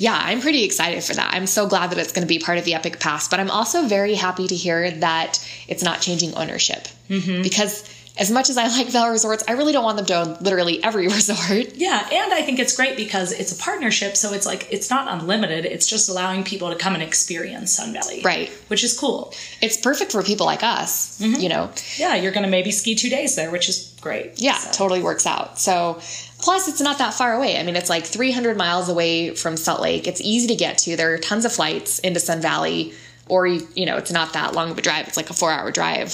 Yeah, 0.00 0.18
I'm 0.18 0.40
pretty 0.40 0.64
excited 0.64 1.04
for 1.04 1.12
that. 1.12 1.34
I'm 1.34 1.46
so 1.46 1.66
glad 1.66 1.90
that 1.90 1.98
it's 1.98 2.12
going 2.12 2.26
to 2.26 2.28
be 2.28 2.38
part 2.38 2.56
of 2.56 2.64
the 2.64 2.72
Epic 2.72 3.00
Pass, 3.00 3.28
but 3.28 3.38
I'm 3.38 3.50
also 3.50 3.86
very 3.86 4.14
happy 4.14 4.46
to 4.46 4.56
hear 4.56 4.90
that 4.90 5.46
it's 5.68 5.82
not 5.82 6.00
changing 6.00 6.34
ownership. 6.36 6.88
Mm-hmm. 7.10 7.42
Because 7.42 7.84
as 8.20 8.30
much 8.30 8.50
as 8.50 8.58
I 8.58 8.68
like 8.68 8.88
Vail 8.88 9.08
Resorts, 9.08 9.42
I 9.48 9.52
really 9.52 9.72
don't 9.72 9.82
want 9.82 9.96
them 9.96 10.04
to 10.06 10.14
own 10.14 10.36
literally 10.42 10.84
every 10.84 11.08
resort. 11.08 11.74
Yeah, 11.74 12.06
and 12.12 12.32
I 12.34 12.42
think 12.42 12.58
it's 12.58 12.76
great 12.76 12.94
because 12.96 13.32
it's 13.32 13.50
a 13.50 13.56
partnership, 13.56 14.14
so 14.14 14.34
it's 14.34 14.44
like 14.44 14.68
it's 14.70 14.90
not 14.90 15.08
unlimited. 15.08 15.64
It's 15.64 15.86
just 15.86 16.10
allowing 16.10 16.44
people 16.44 16.68
to 16.70 16.76
come 16.76 16.92
and 16.92 17.02
experience 17.02 17.72
Sun 17.72 17.94
Valley, 17.94 18.20
Right. 18.22 18.50
Which 18.68 18.84
is 18.84 18.96
cool. 18.96 19.32
It's 19.62 19.78
perfect 19.78 20.12
for 20.12 20.22
people 20.22 20.44
like 20.44 20.62
us, 20.62 21.18
mm-hmm. 21.18 21.40
you 21.40 21.48
know. 21.48 21.70
Yeah, 21.96 22.14
you're 22.14 22.32
going 22.32 22.44
to 22.44 22.50
maybe 22.50 22.70
ski 22.70 22.94
two 22.94 23.08
days 23.08 23.36
there, 23.36 23.50
which 23.50 23.70
is 23.70 23.96
great. 24.02 24.38
Yeah, 24.38 24.58
So- 24.58 24.72
totally 24.72 25.02
works 25.02 25.26
out. 25.26 25.58
So, 25.58 25.94
plus 26.40 26.68
it's 26.68 26.82
not 26.82 26.98
that 26.98 27.14
far 27.14 27.32
away. 27.32 27.58
I 27.58 27.62
mean, 27.62 27.74
it's 27.74 27.88
like 27.88 28.04
300 28.04 28.54
miles 28.56 28.90
away 28.90 29.34
from 29.34 29.56
Salt 29.56 29.80
Lake. 29.80 30.06
It's 30.06 30.20
easy 30.20 30.46
to 30.48 30.54
get 30.56 30.76
to. 30.78 30.94
There 30.94 31.14
are 31.14 31.18
tons 31.18 31.46
of 31.46 31.52
flights 31.54 31.98
into 32.00 32.20
Sun 32.20 32.42
Valley, 32.42 32.92
or 33.28 33.46
you 33.46 33.66
you 33.74 33.86
know, 33.86 33.96
it's 33.96 34.12
not 34.12 34.34
that 34.34 34.52
long 34.52 34.70
of 34.70 34.76
a 34.76 34.82
drive. 34.82 35.08
It's 35.08 35.16
like 35.16 35.30
a 35.30 35.34
four 35.34 35.50
hour 35.50 35.70
drive 35.70 36.12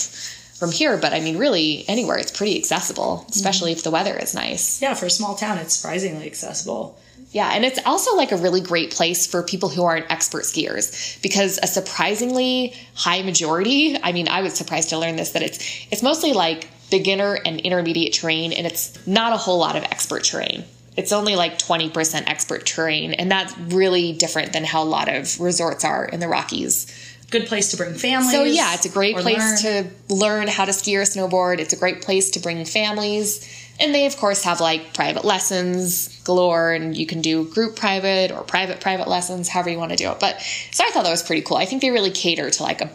from 0.59 0.73
here. 0.73 0.97
But 0.97 1.13
I 1.13 1.21
mean, 1.21 1.39
really, 1.39 1.85
anywhere 1.89 2.19
it's 2.19 2.33
pretty 2.33 2.59
accessible, 2.59 3.19
mm-hmm. 3.19 3.31
especially 3.31 3.73
if 3.73 3.83
the 3.83 3.91
weather 3.91 4.17
is 4.17 4.35
nice. 4.35 4.81
Yeah, 4.81 4.95
for 4.95 5.07
a 5.07 5.11
small 5.11 5.35
town, 5.35 5.59
it's 5.59 5.75
surprisingly 5.75 6.27
accessible. 6.27 6.99
Yeah, 7.33 7.51
and 7.53 7.65
it's 7.65 7.79
also 7.85 8.17
like 8.17 8.33
a 8.33 8.37
really 8.37 8.61
great 8.61 8.93
place 8.93 9.27
for 9.27 9.43
people 9.43 9.69
who 9.69 9.85
aren't 9.85 10.11
expert 10.11 10.45
skiers 10.45 11.21
because 11.23 11.59
a 11.63 11.67
surprisingly 11.67 12.75
high 12.95 13.23
majority, 13.23 13.99
I 14.03 14.13
mean, 14.13 14.29
I 14.29 14.43
was 14.43 14.55
surprised 14.55 14.91
to 14.91 14.99
learn 14.99 15.17
this 15.17 15.33
that 15.33 15.43
it's 15.43 15.87
it's 15.91 16.03
mostly 16.03 16.33
like 16.33 16.69
beginner 16.91 17.39
and 17.45 17.61
intermediate 17.61 18.15
terrain 18.15 18.53
and 18.53 18.67
it's 18.67 19.07
not 19.07 19.33
a 19.33 19.37
whole 19.37 19.59
lot 19.59 19.77
of 19.77 19.83
expert 19.85 20.25
terrain. 20.25 20.65
It's 20.97 21.13
only 21.13 21.37
like 21.37 21.59
20% 21.59 22.27
expert 22.27 22.65
terrain 22.65 23.13
and 23.13 23.31
that's 23.31 23.57
really 23.59 24.13
different 24.13 24.53
than 24.53 24.65
how 24.65 24.83
a 24.83 24.85
lot 24.85 25.09
of 25.09 25.39
resorts 25.41 25.85
are 25.85 26.07
in 26.07 26.21
the 26.21 26.29
Rockies. 26.29 26.87
Good 27.31 27.47
place 27.47 27.73
to 27.73 27.77
bring 27.77 27.95
families. 27.95 28.31
So 28.31 28.45
yeah, 28.45 28.75
it's 28.75 28.87
a 28.87 28.89
great 28.89 29.17
place 29.17 29.65
learn. 29.65 29.85
to 29.85 30.15
learn 30.15 30.49
how 30.49 30.65
to 30.65 30.73
ski 30.73 30.97
or 30.97 31.03
snowboard. 31.03 31.59
It's 31.59 31.73
a 31.73 31.77
great 31.77 32.03
place 32.03 32.31
to 32.33 32.41
bring 32.41 32.65
families. 32.65 33.53
And 33.81 33.95
they 33.95 34.07
of 34.07 34.17
course 34.17 34.45
have 34.45 34.61
like 34.61 34.95
private 34.95 35.25
lessons 35.25 36.21
galore 36.23 36.73
and 36.73 36.97
you 36.97 37.05
can 37.05 37.21
do 37.21 37.45
group 37.45 37.77
private 37.77 38.31
or 38.31 38.43
private 38.43 38.81
private 38.81 39.09
lessons, 39.09 39.49
however 39.49 39.71
you 39.71 39.79
want 39.79 39.91
to 39.91 39.97
do 39.97 40.11
it. 40.11 40.21
But 40.21 40.41
so 40.71 40.85
I 40.85 40.91
thought 40.91 41.05
that 41.05 41.11
was 41.11 41.23
pretty 41.23 41.43
cool. 41.43 41.57
I 41.57 41.67
think 41.67 41.83
they 41.83 41.91
really 41.91 42.13
cater 42.13 42.49
to 42.49 42.63
like 42.63 42.81
a 42.81 42.91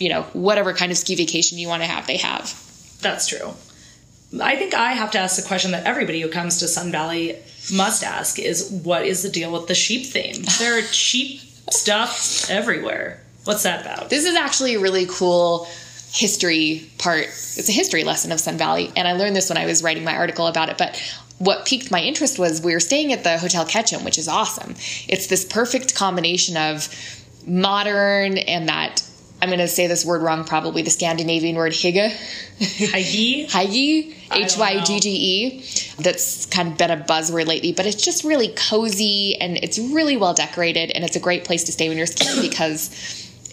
you 0.00 0.08
know, 0.08 0.22
whatever 0.32 0.72
kind 0.72 0.90
of 0.90 0.98
ski 0.98 1.14
vacation 1.14 1.58
you 1.58 1.68
want 1.68 1.82
to 1.82 1.88
have, 1.88 2.06
they 2.06 2.16
have. 2.16 2.54
That's 3.00 3.28
true. 3.28 3.54
I 4.40 4.56
think 4.56 4.74
I 4.74 4.92
have 4.92 5.10
to 5.12 5.18
ask 5.18 5.40
the 5.40 5.46
question 5.46 5.72
that 5.72 5.86
everybody 5.86 6.20
who 6.20 6.28
comes 6.28 6.58
to 6.58 6.68
Sun 6.68 6.92
Valley 6.92 7.36
must 7.74 8.04
ask 8.04 8.38
is 8.38 8.70
what 8.70 9.04
is 9.04 9.22
the 9.22 9.28
deal 9.28 9.52
with 9.52 9.66
the 9.66 9.74
sheep 9.74 10.06
theme? 10.06 10.44
There 10.58 10.78
are 10.78 10.82
sheep 10.92 11.40
stuff 11.70 12.48
everywhere. 12.48 13.20
What's 13.44 13.62
that 13.62 13.80
about? 13.80 14.10
This 14.10 14.26
is 14.26 14.34
actually 14.36 14.74
a 14.74 14.80
really 14.80 15.06
cool 15.06 15.66
history 16.12 16.90
part. 16.98 17.24
It's 17.24 17.68
a 17.68 17.72
history 17.72 18.04
lesson 18.04 18.32
of 18.32 18.40
Sun 18.40 18.58
Valley, 18.58 18.92
and 18.96 19.06
I 19.08 19.12
learned 19.12 19.36
this 19.36 19.48
when 19.48 19.58
I 19.58 19.66
was 19.66 19.82
writing 19.82 20.04
my 20.04 20.16
article 20.16 20.46
about 20.46 20.68
it. 20.68 20.78
But 20.78 21.00
what 21.38 21.64
piqued 21.64 21.90
my 21.90 22.02
interest 22.02 22.38
was 22.38 22.60
we 22.60 22.74
were 22.74 22.80
staying 22.80 23.12
at 23.12 23.24
the 23.24 23.38
Hotel 23.38 23.64
Ketchum, 23.64 24.04
which 24.04 24.18
is 24.18 24.28
awesome. 24.28 24.74
It's 25.08 25.26
this 25.28 25.44
perfect 25.44 25.94
combination 25.94 26.56
of 26.56 26.88
modern 27.46 28.36
and 28.36 28.68
that 28.68 29.02
I'm 29.42 29.48
going 29.48 29.60
to 29.60 29.68
say 29.68 29.86
this 29.86 30.04
word 30.04 30.20
wrong, 30.20 30.44
probably 30.44 30.82
the 30.82 30.90
Scandinavian 30.90 31.56
word 31.56 31.72
hygge. 31.72 32.10
Heidi? 32.90 33.46
Hygge, 33.46 34.14
H 34.32 34.58
Y 34.58 34.80
G 34.84 35.00
G 35.00 35.10
E. 35.10 35.64
That's 35.98 36.44
kind 36.46 36.68
of 36.72 36.78
been 36.78 36.90
a 36.90 36.98
buzzword 36.98 37.46
lately, 37.46 37.72
but 37.72 37.86
it's 37.86 38.04
just 38.04 38.22
really 38.22 38.48
cozy 38.48 39.36
and 39.40 39.56
it's 39.56 39.78
really 39.78 40.18
well 40.18 40.34
decorated 40.34 40.90
and 40.90 41.04
it's 41.04 41.16
a 41.16 41.20
great 41.20 41.44
place 41.44 41.64
to 41.64 41.72
stay 41.72 41.88
when 41.88 41.96
you're 41.96 42.06
skiing 42.06 42.42
because 42.42 42.90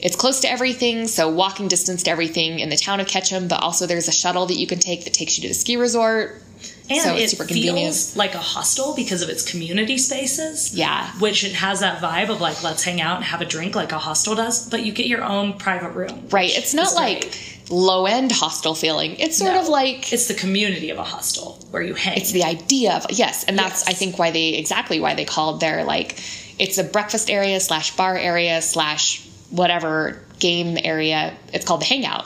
it's 0.01 0.15
close 0.15 0.41
to 0.41 0.49
everything, 0.51 1.07
so 1.07 1.29
walking 1.29 1.67
distance 1.67 2.03
to 2.03 2.11
everything 2.11 2.59
in 2.59 2.69
the 2.69 2.77
town 2.77 2.99
of 2.99 3.07
Ketchum, 3.07 3.47
but 3.47 3.61
also 3.63 3.85
there's 3.87 4.07
a 4.07 4.11
shuttle 4.11 4.45
that 4.47 4.55
you 4.55 4.67
can 4.67 4.79
take 4.79 5.03
that 5.05 5.13
takes 5.13 5.37
you 5.37 5.41
to 5.43 5.47
the 5.47 5.53
ski 5.53 5.77
resort. 5.77 6.41
And 6.89 7.01
So 7.01 7.15
it 7.15 7.29
super 7.31 7.43
convenient. 7.43 7.77
feels 7.79 8.15
like 8.15 8.33
a 8.33 8.37
hostel 8.39 8.95
because 8.95 9.21
of 9.21 9.27
its 9.27 9.43
community 9.49 9.97
spaces. 9.97 10.73
Yeah. 10.73 11.11
Which 11.19 11.43
it 11.43 11.51
has 11.53 11.81
that 11.81 12.01
vibe 12.01 12.29
of 12.29 12.39
like, 12.39 12.63
let's 12.63 12.81
hang 12.83 13.01
out 13.01 13.17
and 13.17 13.25
have 13.25 13.41
a 13.41 13.45
drink 13.45 13.75
like 13.75 13.91
a 13.91 13.97
hostel 13.99 14.35
does, 14.35 14.69
but 14.69 14.85
you 14.85 14.93
get 14.93 15.05
your 15.07 15.21
own 15.23 15.53
private 15.57 15.89
room. 15.91 16.27
Right. 16.31 16.49
It's 16.57 16.73
not 16.73 16.95
like 16.95 17.21
great. 17.23 17.65
low 17.69 18.05
end 18.05 18.31
hostel 18.31 18.73
feeling. 18.73 19.17
It's 19.17 19.37
sort 19.37 19.51
No. 19.53 19.59
of 19.61 19.67
like 19.67 20.13
It's 20.13 20.27
the 20.29 20.33
community 20.33 20.89
of 20.89 20.97
a 20.97 21.03
hostel 21.03 21.59
where 21.71 21.81
you 21.83 21.93
hang. 21.93 22.17
it's 22.17 22.31
the 22.31 22.45
idea 22.45 22.93
of 22.95 23.05
yes 23.11 23.43
and 23.43 23.59
that's 23.59 23.81
Yes. 23.81 23.89
i 23.89 23.93
think 23.93 24.17
why 24.17 24.31
they 24.31 24.53
exactly 24.53 25.01
why 25.01 25.13
they 25.15 25.25
called 25.25 25.59
their 25.59 25.83
like 25.83 26.17
it's 26.57 26.77
a 26.77 26.83
breakfast 26.85 27.29
area 27.29 27.59
slash 27.59 27.93
bar 27.97 28.15
area 28.17 28.61
slash 28.61 29.26
whatever 29.49 30.19
game 30.39 30.77
area 30.83 31.35
it's 31.53 31.65
called 31.65 31.81
the 31.81 31.85
hangout. 31.85 32.25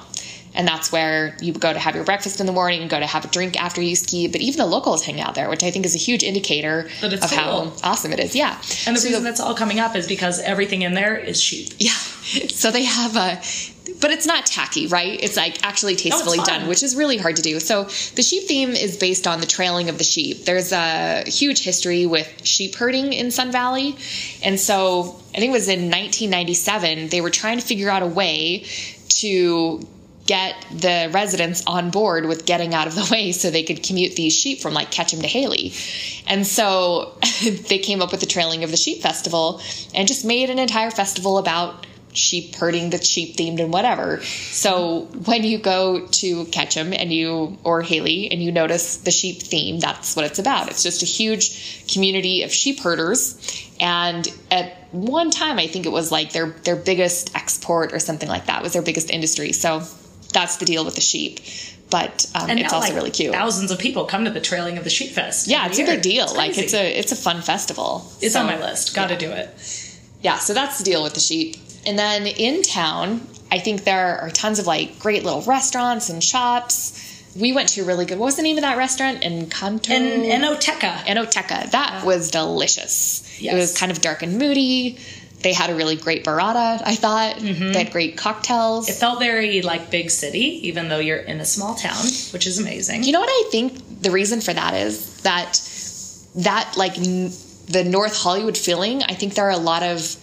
And 0.53 0.67
that's 0.67 0.91
where 0.91 1.37
you 1.41 1.53
go 1.53 1.71
to 1.71 1.79
have 1.79 1.95
your 1.95 2.03
breakfast 2.03 2.41
in 2.41 2.45
the 2.45 2.51
morning 2.51 2.81
and 2.81 2.89
go 2.89 2.99
to 2.99 3.05
have 3.05 3.23
a 3.23 3.29
drink 3.29 3.57
after 3.61 3.81
you 3.81 3.95
ski. 3.95 4.27
But 4.27 4.41
even 4.41 4.57
the 4.57 4.65
locals 4.65 5.05
hang 5.05 5.21
out 5.21 5.33
there 5.33 5.49
which 5.49 5.63
i 5.63 5.71
think 5.71 5.85
is 5.85 5.95
a 5.95 5.97
huge 5.97 6.23
indicator 6.23 6.89
of 7.01 7.31
how 7.31 7.71
awesome 7.83 8.11
it 8.11 8.19
is. 8.19 8.35
Yeah. 8.35 8.55
And 8.85 8.95
the 8.95 8.99
So 8.99 9.07
reason 9.07 9.23
that's 9.23 9.39
all 9.39 9.55
coming 9.55 9.79
up 9.79 9.95
is 9.95 10.07
because 10.07 10.41
everything 10.41 10.81
in 10.81 10.93
there 10.93 11.15
is 11.15 11.41
sheep. 11.41 11.69
yeah. 11.79 11.91
So 12.51 12.69
they 12.71 12.83
have 12.83 13.15
a, 13.15 13.41
but 13.99 14.11
it's 14.11 14.25
not 14.25 14.45
tacky, 14.45 14.87
right? 14.87 15.19
It's 15.21 15.37
like 15.37 15.63
actually 15.63 15.95
tastefully 15.95 16.37
fun. 16.37 16.45
done, 16.45 16.67
which 16.67 16.83
is 16.83 16.95
really 16.95 17.17
hard 17.17 17.35
to 17.37 17.41
do. 17.41 17.59
So 17.59 17.83
the 18.15 18.21
sheep 18.21 18.47
theme 18.47 18.71
is 18.71 18.97
based 18.97 19.27
on 19.27 19.39
the 19.39 19.45
trailing 19.45 19.89
of 19.89 19.97
the 19.97 20.03
sheep. 20.03 20.45
There's 20.45 20.71
a 20.71 21.23
huge 21.25 21.63
history 21.63 22.05
with 22.05 22.27
sheep 22.45 22.75
herding 22.75 23.13
in 23.13 23.31
Sun 23.31 23.51
Valley. 23.51 23.95
And 24.43 24.59
so 24.59 25.19
I 25.33 25.39
think 25.39 25.49
it 25.49 25.53
was 25.53 25.67
in 25.67 25.89
1997, 25.89 27.09
they 27.09 27.21
were 27.21 27.29
trying 27.29 27.59
to 27.59 27.65
figure 27.65 27.89
out 27.89 28.03
a 28.03 28.07
way 28.07 28.65
to 29.09 29.85
get 30.25 30.55
the 30.71 31.09
residents 31.11 31.63
on 31.67 31.89
board 31.89 32.25
with 32.25 32.45
getting 32.45 32.73
out 32.73 32.87
of 32.87 32.95
the 32.95 33.07
way 33.11 33.31
so 33.31 33.49
they 33.49 33.63
could 33.63 33.83
commute 33.83 34.15
these 34.15 34.33
sheep 34.33 34.61
from 34.61 34.73
like 34.73 34.91
Ketchum 34.91 35.21
to 35.21 35.27
Hailey. 35.27 35.73
And 36.27 36.45
so 36.45 37.17
they 37.43 37.79
came 37.79 38.01
up 38.01 38.11
with 38.11 38.19
the 38.19 38.25
trailing 38.25 38.63
of 38.63 38.71
the 38.71 38.77
sheep 38.77 39.01
festival 39.01 39.61
and 39.93 40.07
just 40.07 40.23
made 40.23 40.49
an 40.49 40.59
entire 40.59 40.91
festival 40.91 41.37
about 41.37 41.85
sheep 42.13 42.56
herding 42.56 42.89
the 42.89 43.01
sheep 43.03 43.36
themed 43.38 43.60
and 43.60 43.72
whatever. 43.72 44.22
So 44.24 45.08
when 45.25 45.44
you 45.44 45.58
go 45.58 46.06
to 46.08 46.46
Ketchum 46.46 46.94
and 46.94 47.12
you 47.13 47.58
or 47.63 47.82
Hailey 47.82 48.32
and 48.32 48.41
you 48.44 48.51
notice 48.51 48.98
the 48.98 49.12
sheep 49.12 49.41
theme, 49.41 49.80
that's 49.80 50.15
what 50.15 50.25
it's 50.25 50.39
about. 50.39 50.70
It's 50.70 50.84
just 50.84 51.03
a 51.03 51.06
huge 51.06 51.88
community 51.91 52.44
of 52.44 52.51
sheep 52.51 52.80
herders. 52.82 53.38
And 53.80 54.27
at 54.51 54.74
one 54.91 55.32
time 55.32 55.58
I 55.58 55.68
think 55.68 55.86
it 55.86 55.91
was 55.91 56.12
like 56.12 56.34
their 56.34 56.48
their 56.50 56.75
biggest 56.75 57.36
export 57.36 57.94
or 57.94 58.00
something 58.00 58.30
like 58.30 58.46
that 58.48 58.62
was 58.62 58.74
their 58.74 58.82
biggest 58.82 59.10
industry. 59.10 59.53
So 59.53 59.84
that's 60.34 60.58
the 60.58 60.65
deal 60.65 60.86
with 60.86 60.96
the 60.96 61.01
sheep. 61.01 61.39
But 61.89 62.25
um, 62.36 62.50
And 62.50 62.58
it's 62.60 62.72
now, 62.72 62.77
also 62.77 62.88
like, 62.89 62.96
really 62.96 63.12
cute. 63.12 63.34
Thousands 63.34 63.70
of 63.70 63.77
people 63.77 64.06
come 64.06 64.24
to 64.24 64.32
the 64.32 64.39
trailing 64.39 64.77
of 64.77 64.86
the 64.86 64.89
Sheep 64.89 65.12
Fest. 65.12 65.48
yeah, 65.50 65.68
it's 65.68 65.77
a 65.77 65.84
big 65.86 66.01
deal. 66.01 66.25
like 66.36 66.58
it's 66.58 66.74
a 66.74 66.98
it's 67.00 67.12
a 67.12 67.18
fun 67.18 67.41
festival. 67.41 68.10
It's 68.22 68.34
So- 68.34 68.39
on 68.41 68.46
my 68.46 68.58
list. 68.60 68.96
Got 68.96 69.08
to 69.10 69.18
do 69.18 69.30
it. 69.32 69.50
yeah, 70.22 70.38
so 70.38 70.53
that's 70.53 70.77
the 70.77 70.84
deal 70.86 71.03
with 71.03 71.15
the 71.15 71.20
sheep. 71.20 71.58
And 71.85 71.97
then 71.97 72.27
in 72.27 72.61
town, 72.61 73.27
I 73.51 73.59
think 73.59 73.83
there 73.83 74.19
are 74.19 74.29
tons 74.29 74.59
of 74.59 74.67
like 74.67 75.00
great 75.00 75.23
little 75.23 75.41
restaurants 75.41 76.09
and 76.09 76.23
shops. 76.23 76.97
We 77.35 77.53
went 77.53 77.69
to 77.69 77.81
a 77.81 77.85
really 77.85 78.05
good. 78.05 78.19
What 78.19 78.25
was 78.25 78.35
the 78.35 78.43
name 78.43 78.57
of 78.57 78.61
that 78.61 78.77
restaurant 78.77 79.23
in 79.23 79.50
Kanto? 79.50 79.93
And 79.93 80.23
Enoteca. 80.23 81.03
Enoteca. 81.05 81.71
That 81.71 82.05
was 82.05 82.31
delicious. 82.31 83.41
Yes. 83.41 83.53
It 83.53 83.57
was 83.57 83.77
kind 83.77 83.91
of 83.91 84.01
dark 84.01 84.21
and 84.21 84.38
moody. 84.38 85.00
They 85.41 85.53
had 85.53 85.69
a 85.69 85.75
really 85.75 85.95
great 85.95 86.23
burrata. 86.23 86.81
I 86.85 86.95
thought 86.95 87.38
mm-hmm. 87.38 87.71
they 87.71 87.83
had 87.83 87.91
great 87.91 88.15
cocktails. 88.15 88.89
It 88.89 88.93
felt 88.93 89.19
very 89.19 89.61
like 89.63 89.89
big 89.89 90.11
city, 90.11 90.67
even 90.67 90.88
though 90.88 91.00
you're 91.00 91.17
in 91.17 91.39
a 91.39 91.45
small 91.45 91.75
town, 91.75 92.03
which 92.31 92.45
is 92.45 92.59
amazing. 92.59 93.03
You 93.03 93.13
know 93.13 93.21
what 93.21 93.29
I 93.29 93.50
think 93.50 94.01
the 94.01 94.11
reason 94.11 94.41
for 94.41 94.53
that 94.53 94.75
is 94.75 95.21
that 95.21 95.59
that 96.35 96.75
like 96.77 96.97
n- 96.97 97.31
the 97.67 97.83
North 97.83 98.15
Hollywood 98.15 98.57
feeling. 98.57 99.03
I 99.03 99.13
think 99.13 99.33
there 99.33 99.45
are 99.45 99.51
a 99.51 99.57
lot 99.57 99.83
of 99.83 100.15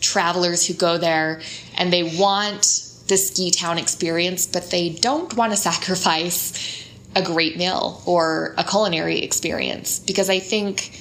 travelers 0.00 0.66
who 0.66 0.74
go 0.74 0.98
there 0.98 1.40
and 1.76 1.92
they 1.92 2.02
want 2.02 2.86
the 3.08 3.16
ski 3.16 3.50
town 3.50 3.78
experience, 3.78 4.46
but 4.46 4.70
they 4.70 4.90
don't 4.90 5.34
want 5.34 5.52
to 5.52 5.56
sacrifice 5.56 6.86
a 7.16 7.22
great 7.22 7.56
meal 7.56 8.02
or 8.06 8.54
a 8.56 8.64
culinary 8.64 9.20
experience 9.20 9.98
because 9.98 10.30
I 10.30 10.38
think 10.38 11.00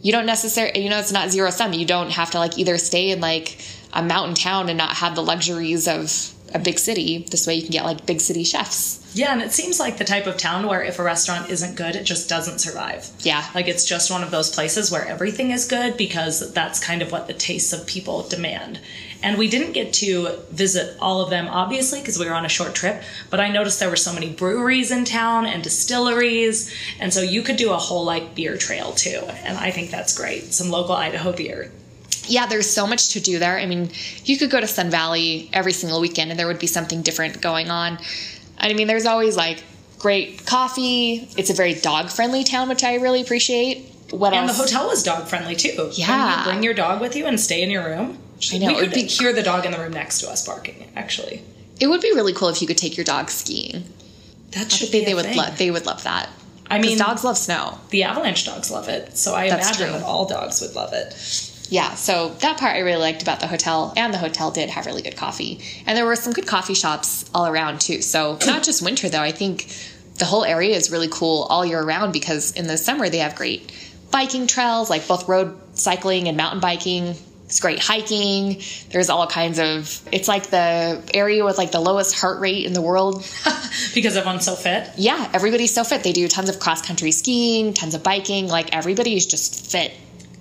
you 0.00 0.12
don't 0.12 0.26
necessarily 0.26 0.84
you 0.84 0.88
know 0.88 0.98
it's 0.98 1.12
not 1.12 1.30
zero 1.30 1.50
sum. 1.50 1.72
You 1.72 1.86
don't 1.86 2.10
have 2.10 2.30
to 2.32 2.38
like 2.38 2.58
either 2.58 2.78
stay 2.78 3.10
in 3.10 3.20
like 3.20 3.58
a 3.92 4.02
mountain 4.02 4.34
town 4.34 4.68
and 4.68 4.78
not 4.78 4.96
have 4.96 5.14
the 5.14 5.22
luxuries 5.22 5.88
of 5.88 6.32
a 6.54 6.58
big 6.58 6.78
city. 6.78 7.26
This 7.30 7.46
way 7.46 7.54
you 7.54 7.62
can 7.62 7.70
get 7.70 7.84
like 7.84 8.06
big 8.06 8.20
city 8.20 8.44
chefs. 8.44 9.04
Yeah, 9.14 9.32
and 9.32 9.42
it 9.42 9.52
seems 9.52 9.80
like 9.80 9.98
the 9.98 10.04
type 10.04 10.26
of 10.26 10.36
town 10.36 10.66
where 10.66 10.82
if 10.82 10.98
a 10.98 11.02
restaurant 11.02 11.50
isn't 11.50 11.76
good, 11.76 11.96
it 11.96 12.04
just 12.04 12.28
doesn't 12.28 12.60
survive. 12.60 13.08
Yeah. 13.20 13.44
Like 13.54 13.66
it's 13.66 13.84
just 13.84 14.10
one 14.10 14.22
of 14.22 14.30
those 14.30 14.50
places 14.50 14.90
where 14.90 15.06
everything 15.06 15.50
is 15.50 15.66
good 15.66 15.96
because 15.96 16.52
that's 16.52 16.84
kind 16.84 17.02
of 17.02 17.10
what 17.10 17.26
the 17.26 17.34
tastes 17.34 17.72
of 17.72 17.86
people 17.86 18.22
demand. 18.28 18.80
And 19.22 19.36
we 19.36 19.48
didn't 19.48 19.72
get 19.72 19.92
to 19.94 20.38
visit 20.50 20.96
all 21.00 21.20
of 21.20 21.30
them, 21.30 21.48
obviously, 21.48 22.00
because 22.00 22.18
we 22.18 22.26
were 22.26 22.34
on 22.34 22.44
a 22.44 22.48
short 22.48 22.74
trip, 22.74 23.02
but 23.30 23.40
I 23.40 23.50
noticed 23.50 23.80
there 23.80 23.90
were 23.90 23.96
so 23.96 24.12
many 24.12 24.30
breweries 24.30 24.92
in 24.92 25.04
town 25.04 25.46
and 25.46 25.62
distilleries. 25.62 26.72
And 27.00 27.12
so 27.12 27.22
you 27.22 27.42
could 27.42 27.56
do 27.56 27.72
a 27.72 27.76
whole 27.76 28.04
like 28.04 28.34
beer 28.34 28.56
trail 28.56 28.92
too. 28.92 29.20
And 29.42 29.58
I 29.58 29.72
think 29.72 29.90
that's 29.90 30.16
great. 30.16 30.52
Some 30.52 30.70
local 30.70 30.94
Idaho 30.94 31.32
beer. 31.32 31.72
Yeah, 32.30 32.46
there's 32.46 32.68
so 32.68 32.86
much 32.86 33.10
to 33.10 33.20
do 33.20 33.38
there. 33.38 33.58
I 33.58 33.66
mean, 33.66 33.90
you 34.24 34.36
could 34.38 34.50
go 34.50 34.60
to 34.60 34.66
Sun 34.66 34.90
Valley 34.90 35.48
every 35.52 35.72
single 35.72 36.00
weekend 36.00 36.30
and 36.30 36.38
there 36.38 36.46
would 36.46 36.58
be 36.58 36.66
something 36.66 37.02
different 37.02 37.40
going 37.40 37.70
on. 37.70 37.98
I 38.58 38.72
mean, 38.72 38.86
there's 38.86 39.06
always 39.06 39.36
like 39.36 39.62
great 39.98 40.44
coffee. 40.46 41.28
It's 41.36 41.50
a 41.50 41.54
very 41.54 41.74
dog 41.74 42.10
friendly 42.10 42.44
town, 42.44 42.68
which 42.68 42.84
I 42.84 42.96
really 42.96 43.20
appreciate. 43.20 43.86
What 44.10 44.32
And 44.32 44.48
the 44.48 44.54
hotel 44.54 44.86
was 44.88 45.02
dog 45.02 45.28
friendly 45.28 45.54
too. 45.54 45.90
Yeah. 45.92 46.38
you 46.38 46.44
bring 46.50 46.62
your 46.62 46.74
dog 46.74 47.00
with 47.00 47.14
you 47.14 47.26
and 47.26 47.38
stay 47.38 47.62
in 47.62 47.70
your 47.70 47.84
room? 47.84 48.18
I 48.52 48.58
know. 48.58 48.68
We'd 48.68 48.78
could 48.78 48.92
be- 48.92 49.02
hear 49.04 49.32
the 49.32 49.42
dog 49.42 49.66
in 49.66 49.72
the 49.72 49.78
room 49.78 49.92
next 49.92 50.20
to 50.20 50.30
us 50.30 50.46
barking, 50.46 50.90
actually. 50.96 51.42
It 51.80 51.88
would 51.88 52.00
be 52.00 52.12
really 52.12 52.32
cool 52.32 52.48
if 52.48 52.60
you 52.62 52.66
could 52.66 52.78
take 52.78 52.96
your 52.96 53.04
dog 53.04 53.30
skiing. 53.30 53.84
That 54.52 54.66
I 54.66 54.68
should 54.68 54.88
think 54.88 54.92
they, 54.92 55.00
be 55.00 55.04
they 55.04 55.12
a 55.12 55.16
would 55.16 55.36
love 55.36 55.58
they 55.58 55.70
would 55.70 55.86
love 55.86 56.02
that. 56.04 56.28
I 56.70 56.78
mean, 56.78 56.98
dogs 56.98 57.24
love 57.24 57.38
snow. 57.38 57.78
the 57.90 58.02
avalanche 58.04 58.44
dogs 58.44 58.70
love 58.70 58.88
it, 58.88 59.16
so 59.16 59.34
I 59.34 59.48
That's 59.48 59.66
imagine 59.68 59.88
true. 59.88 59.98
that 59.98 60.06
all 60.06 60.26
dogs 60.26 60.60
would 60.60 60.74
love 60.74 60.92
it. 60.92 61.12
Yeah, 61.70 61.94
so 61.94 62.30
that 62.40 62.58
part 62.58 62.76
I 62.76 62.80
really 62.80 63.00
liked 63.00 63.22
about 63.22 63.40
the 63.40 63.46
hotel, 63.46 63.92
and 63.96 64.12
the 64.12 64.18
hotel 64.18 64.50
did 64.50 64.70
have 64.70 64.86
really 64.86 65.02
good 65.02 65.16
coffee. 65.16 65.60
And 65.86 65.96
there 65.96 66.06
were 66.06 66.16
some 66.16 66.32
good 66.32 66.46
coffee 66.46 66.74
shops 66.74 67.28
all 67.34 67.46
around 67.46 67.80
too. 67.80 68.00
So 68.00 68.38
not 68.46 68.62
just 68.62 68.82
winter 68.82 69.08
though. 69.08 69.20
I 69.20 69.32
think 69.32 69.70
the 70.18 70.24
whole 70.24 70.44
area 70.44 70.74
is 70.74 70.90
really 70.90 71.08
cool 71.10 71.46
all 71.50 71.64
year 71.64 71.82
round 71.82 72.12
because 72.12 72.52
in 72.52 72.66
the 72.66 72.76
summer 72.76 73.08
they 73.08 73.18
have 73.18 73.34
great 73.34 73.72
biking 74.10 74.46
trails, 74.46 74.88
like 74.90 75.06
both 75.06 75.28
road 75.28 75.56
cycling 75.74 76.28
and 76.28 76.36
mountain 76.36 76.60
biking. 76.60 77.14
It's 77.44 77.60
great 77.60 77.78
hiking. 77.78 78.60
There's 78.90 79.08
all 79.08 79.26
kinds 79.26 79.58
of. 79.58 80.02
It's 80.12 80.28
like 80.28 80.50
the 80.50 81.02
area 81.14 81.44
with 81.44 81.56
like 81.56 81.70
the 81.70 81.80
lowest 81.80 82.18
heart 82.18 82.40
rate 82.40 82.66
in 82.66 82.74
the 82.74 82.82
world. 82.82 83.24
because 83.94 84.16
everyone's 84.16 84.44
so 84.44 84.54
fit. 84.54 84.90
Yeah, 84.96 85.30
everybody's 85.32 85.72
so 85.72 85.82
fit. 85.82 86.02
They 86.02 86.12
do 86.12 86.28
tons 86.28 86.50
of 86.50 86.58
cross 86.60 86.82
country 86.86 87.10
skiing, 87.10 87.72
tons 87.72 87.94
of 87.94 88.02
biking. 88.02 88.48
Like 88.48 88.74
everybody's 88.76 89.24
just 89.24 89.70
fit. 89.70 89.92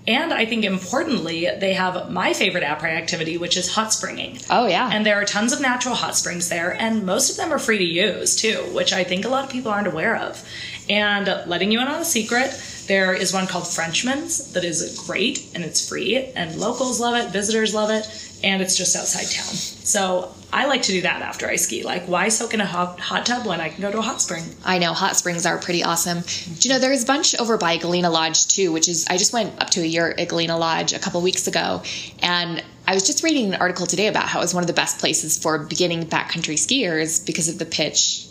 And 0.07 0.33
I 0.33 0.45
think 0.45 0.63
importantly, 0.63 1.49
they 1.59 1.73
have 1.73 2.09
my 2.09 2.31
favorite 2.31 2.63
après 2.63 2.95
activity, 2.95 3.37
which 3.37 3.57
is 3.57 3.73
hot 3.73 3.91
springing. 3.91 4.39
Oh 4.49 4.65
yeah. 4.65 4.89
And 4.91 5.05
there 5.05 5.19
are 5.19 5.25
tons 5.25 5.51
of 5.51 5.59
natural 5.59 5.95
hot 5.95 6.15
springs 6.15 6.47
there, 6.47 6.71
and 6.81 7.05
most 7.05 7.29
of 7.29 7.35
them 7.35 7.51
are 7.51 7.59
free 7.59 7.77
to 7.77 7.83
use 7.83 8.35
too, 8.35 8.63
which 8.73 8.93
I 8.93 9.03
think 9.03 9.25
a 9.25 9.29
lot 9.29 9.43
of 9.43 9.49
people 9.49 9.71
aren't 9.71 9.87
aware 9.87 10.15
of. 10.15 10.41
And 10.89 11.27
letting 11.47 11.71
you 11.71 11.81
in 11.81 11.87
on 11.87 11.99
a 11.99 12.05
secret, 12.05 12.51
there 12.87 13.13
is 13.13 13.33
one 13.33 13.47
called 13.47 13.67
Frenchman's 13.67 14.53
that 14.53 14.63
is 14.63 14.97
great 15.05 15.45
and 15.53 15.63
it's 15.63 15.87
free, 15.87 16.17
and 16.35 16.55
locals 16.55 17.01
love 17.01 17.15
it, 17.15 17.31
visitors 17.31 17.73
love 17.73 17.89
it, 17.89 18.05
and 18.43 18.61
it's 18.61 18.75
just 18.75 18.95
outside 18.95 19.29
town. 19.29 19.53
So 19.53 20.33
I 20.51 20.65
like 20.65 20.83
to 20.83 20.91
do 20.91 21.01
that 21.01 21.21
after 21.21 21.47
I 21.47 21.55
ski. 21.55 21.83
Like, 21.83 22.07
why 22.07 22.29
soak 22.29 22.53
in 22.53 22.61
a 22.61 22.65
hot, 22.65 22.99
hot 22.99 23.25
tub 23.25 23.45
when 23.45 23.59
I 23.59 23.69
can 23.69 23.81
go 23.81 23.91
to 23.91 23.99
a 23.99 24.01
hot 24.01 24.21
spring? 24.21 24.43
I 24.63 24.77
know 24.77 24.93
hot 24.93 25.15
springs 25.17 25.45
are 25.45 25.57
pretty 25.57 25.83
awesome. 25.83 26.21
Do 26.21 26.67
you 26.67 26.73
know 26.73 26.79
there's 26.79 27.03
a 27.03 27.05
bunch 27.05 27.35
over 27.39 27.57
by 27.57 27.77
Galena 27.77 28.09
Lodge 28.09 28.47
too, 28.47 28.71
which 28.71 28.87
is 28.87 29.05
I 29.09 29.17
just 29.17 29.33
went 29.33 29.61
up 29.61 29.69
to 29.71 29.81
a 29.81 29.85
yurt 29.85 30.19
at 30.19 30.29
Galena 30.29 30.57
Lodge 30.57 30.93
a 30.93 30.99
couple 30.99 31.21
weeks 31.21 31.47
ago, 31.47 31.81
and 32.21 32.63
I 32.87 32.93
was 32.93 33.05
just 33.05 33.23
reading 33.23 33.53
an 33.53 33.59
article 33.59 33.85
today 33.85 34.07
about 34.07 34.27
how 34.27 34.39
it 34.39 34.43
was 34.43 34.53
one 34.53 34.63
of 34.63 34.67
the 34.67 34.73
best 34.73 34.99
places 34.99 35.37
for 35.37 35.59
beginning 35.59 36.05
backcountry 36.05 36.55
skiers 36.55 37.25
because 37.25 37.49
of 37.49 37.59
the 37.59 37.65
pitch 37.65 38.25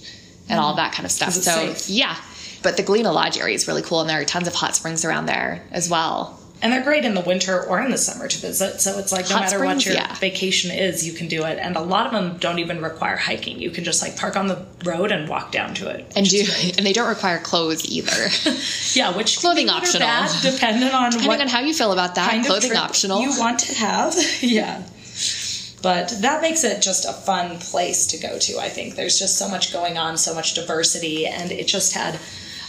and 0.48 0.58
all 0.58 0.72
mm. 0.72 0.76
that 0.76 0.92
kind 0.92 1.04
of 1.04 1.12
stuff. 1.12 1.32
So 1.32 1.74
safe. 1.74 1.90
yeah, 1.90 2.16
but 2.62 2.76
the 2.76 2.82
Galena 2.82 3.12
Lodge 3.12 3.38
area 3.38 3.54
is 3.54 3.68
really 3.68 3.82
cool, 3.82 4.00
and 4.00 4.08
there 4.08 4.20
are 4.20 4.24
tons 4.24 4.48
of 4.48 4.54
hot 4.54 4.74
springs 4.74 5.04
around 5.04 5.26
there 5.26 5.62
as 5.70 5.90
well. 5.90 6.40
And 6.62 6.72
they're 6.72 6.82
great 6.82 7.04
in 7.04 7.14
the 7.14 7.20
winter 7.20 7.64
or 7.64 7.80
in 7.82 7.90
the 7.90 7.98
summer 7.98 8.28
to 8.28 8.38
visit. 8.38 8.80
So 8.80 8.98
it's 8.98 9.12
like 9.12 9.28
no 9.28 9.36
Hot 9.36 9.42
matter 9.42 9.62
what 9.62 9.84
your 9.84 9.94
yeah. 9.94 10.14
vacation 10.14 10.70
is, 10.70 11.06
you 11.06 11.12
can 11.12 11.28
do 11.28 11.44
it. 11.44 11.58
And 11.60 11.76
a 11.76 11.80
lot 11.82 12.06
of 12.06 12.12
them 12.12 12.38
don't 12.38 12.58
even 12.58 12.80
require 12.80 13.16
hiking. 13.16 13.60
You 13.60 13.70
can 13.70 13.84
just 13.84 14.00
like 14.00 14.16
park 14.16 14.36
on 14.36 14.46
the 14.46 14.64
road 14.84 15.12
and 15.12 15.28
walk 15.28 15.52
down 15.52 15.74
to 15.74 15.88
it. 15.90 16.10
And 16.16 16.26
do 16.26 16.40
and 16.78 16.86
they 16.86 16.94
don't 16.94 17.08
require 17.08 17.38
clothes 17.38 17.84
either. 17.84 18.28
Yeah, 18.94 19.14
which 19.14 19.38
Clothing 19.40 19.68
optional. 19.68 20.06
bad, 20.08 20.30
depending 20.42 20.88
on 20.88 21.10
Depending 21.10 21.28
what 21.28 21.40
on 21.42 21.48
how 21.48 21.60
you 21.60 21.74
feel 21.74 21.92
about 21.92 22.14
that, 22.14 22.30
kind 22.30 22.40
of 22.40 22.46
clothing 22.46 22.74
optional. 22.74 23.20
you 23.20 23.38
want 23.38 23.58
to 23.60 23.74
have. 23.74 24.14
yeah. 24.40 24.82
But 25.82 26.14
that 26.22 26.40
makes 26.40 26.64
it 26.64 26.80
just 26.80 27.04
a 27.04 27.12
fun 27.12 27.58
place 27.58 28.06
to 28.08 28.18
go 28.18 28.38
to. 28.38 28.58
I 28.58 28.70
think 28.70 28.94
there's 28.94 29.18
just 29.18 29.36
so 29.38 29.48
much 29.48 29.72
going 29.72 29.98
on, 29.98 30.16
so 30.16 30.34
much 30.34 30.54
diversity, 30.54 31.26
and 31.26 31.52
it 31.52 31.66
just 31.66 31.92
had, 31.92 32.18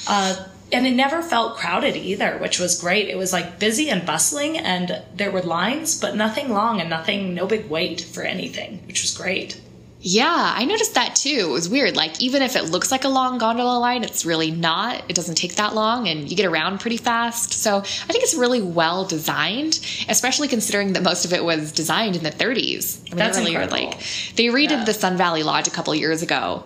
uh, 0.08 0.36
and 0.71 0.86
it 0.86 0.91
never 0.95 1.21
felt 1.21 1.57
crowded 1.57 1.95
either, 1.95 2.38
which 2.38 2.59
was 2.59 2.79
great. 2.79 3.07
It 3.09 3.17
was 3.17 3.31
like 3.33 3.59
busy 3.59 3.89
and 3.89 4.05
bustling, 4.05 4.57
and 4.57 5.01
there 5.15 5.31
were 5.31 5.41
lines, 5.41 6.00
but 6.00 6.15
nothing 6.15 6.50
long 6.50 6.79
and 6.81 6.89
nothing, 6.89 7.33
no 7.33 7.45
big 7.47 7.69
wait 7.69 8.01
for 8.01 8.24
anything, 8.24 8.83
which 8.88 9.01
was 9.01 9.15
great. 9.15 9.62
Yeah, 10.00 10.53
I 10.55 10.63
noticed 10.65 10.93
that 10.93 11.15
too. 11.15 11.47
It 11.50 11.51
was 11.51 11.67
weird. 11.67 11.95
Like, 11.95 12.21
even 12.21 12.43
if 12.43 12.55
it 12.55 12.65
looks 12.65 12.91
like 12.91 13.03
a 13.03 13.09
long 13.09 13.39
gondola 13.39 13.79
line, 13.79 14.03
it's 14.03 14.25
really 14.25 14.51
not. 14.51 15.03
It 15.09 15.15
doesn't 15.15 15.36
take 15.36 15.55
that 15.55 15.74
long 15.74 16.07
and 16.07 16.29
you 16.29 16.38
get 16.38 16.45
around 16.45 16.79
pretty 16.79 16.97
fast. 16.97 17.51
So, 17.53 17.77
I 17.79 17.81
think 17.81 18.24
it's 18.24 18.36
really 18.36 18.62
well 18.62 19.05
designed, 19.05 19.79
especially 20.07 20.47
considering 20.50 20.93
that 20.93 21.01
most 21.03 21.25
of 21.25 21.33
it 21.33 21.43
was 21.43 21.71
designed 21.71 22.15
in 22.15 22.24
the 22.24 22.29
30s. 22.31 23.00
I 23.00 23.09
mean, 23.09 23.17
That's 23.17 23.38
they 23.38 23.43
really 23.45 23.55
were, 23.57 23.63
incredible. 23.63 23.89
like 23.97 24.36
they 24.36 24.45
redid 24.45 24.69
Yeah. 24.69 24.83
the 24.86 24.93
Sun 24.93 25.17
Valley 25.17 25.41
Lodge 25.43 25.67
a 25.67 25.71
couple 25.71 25.93
years 25.95 26.21
ago. 26.21 26.63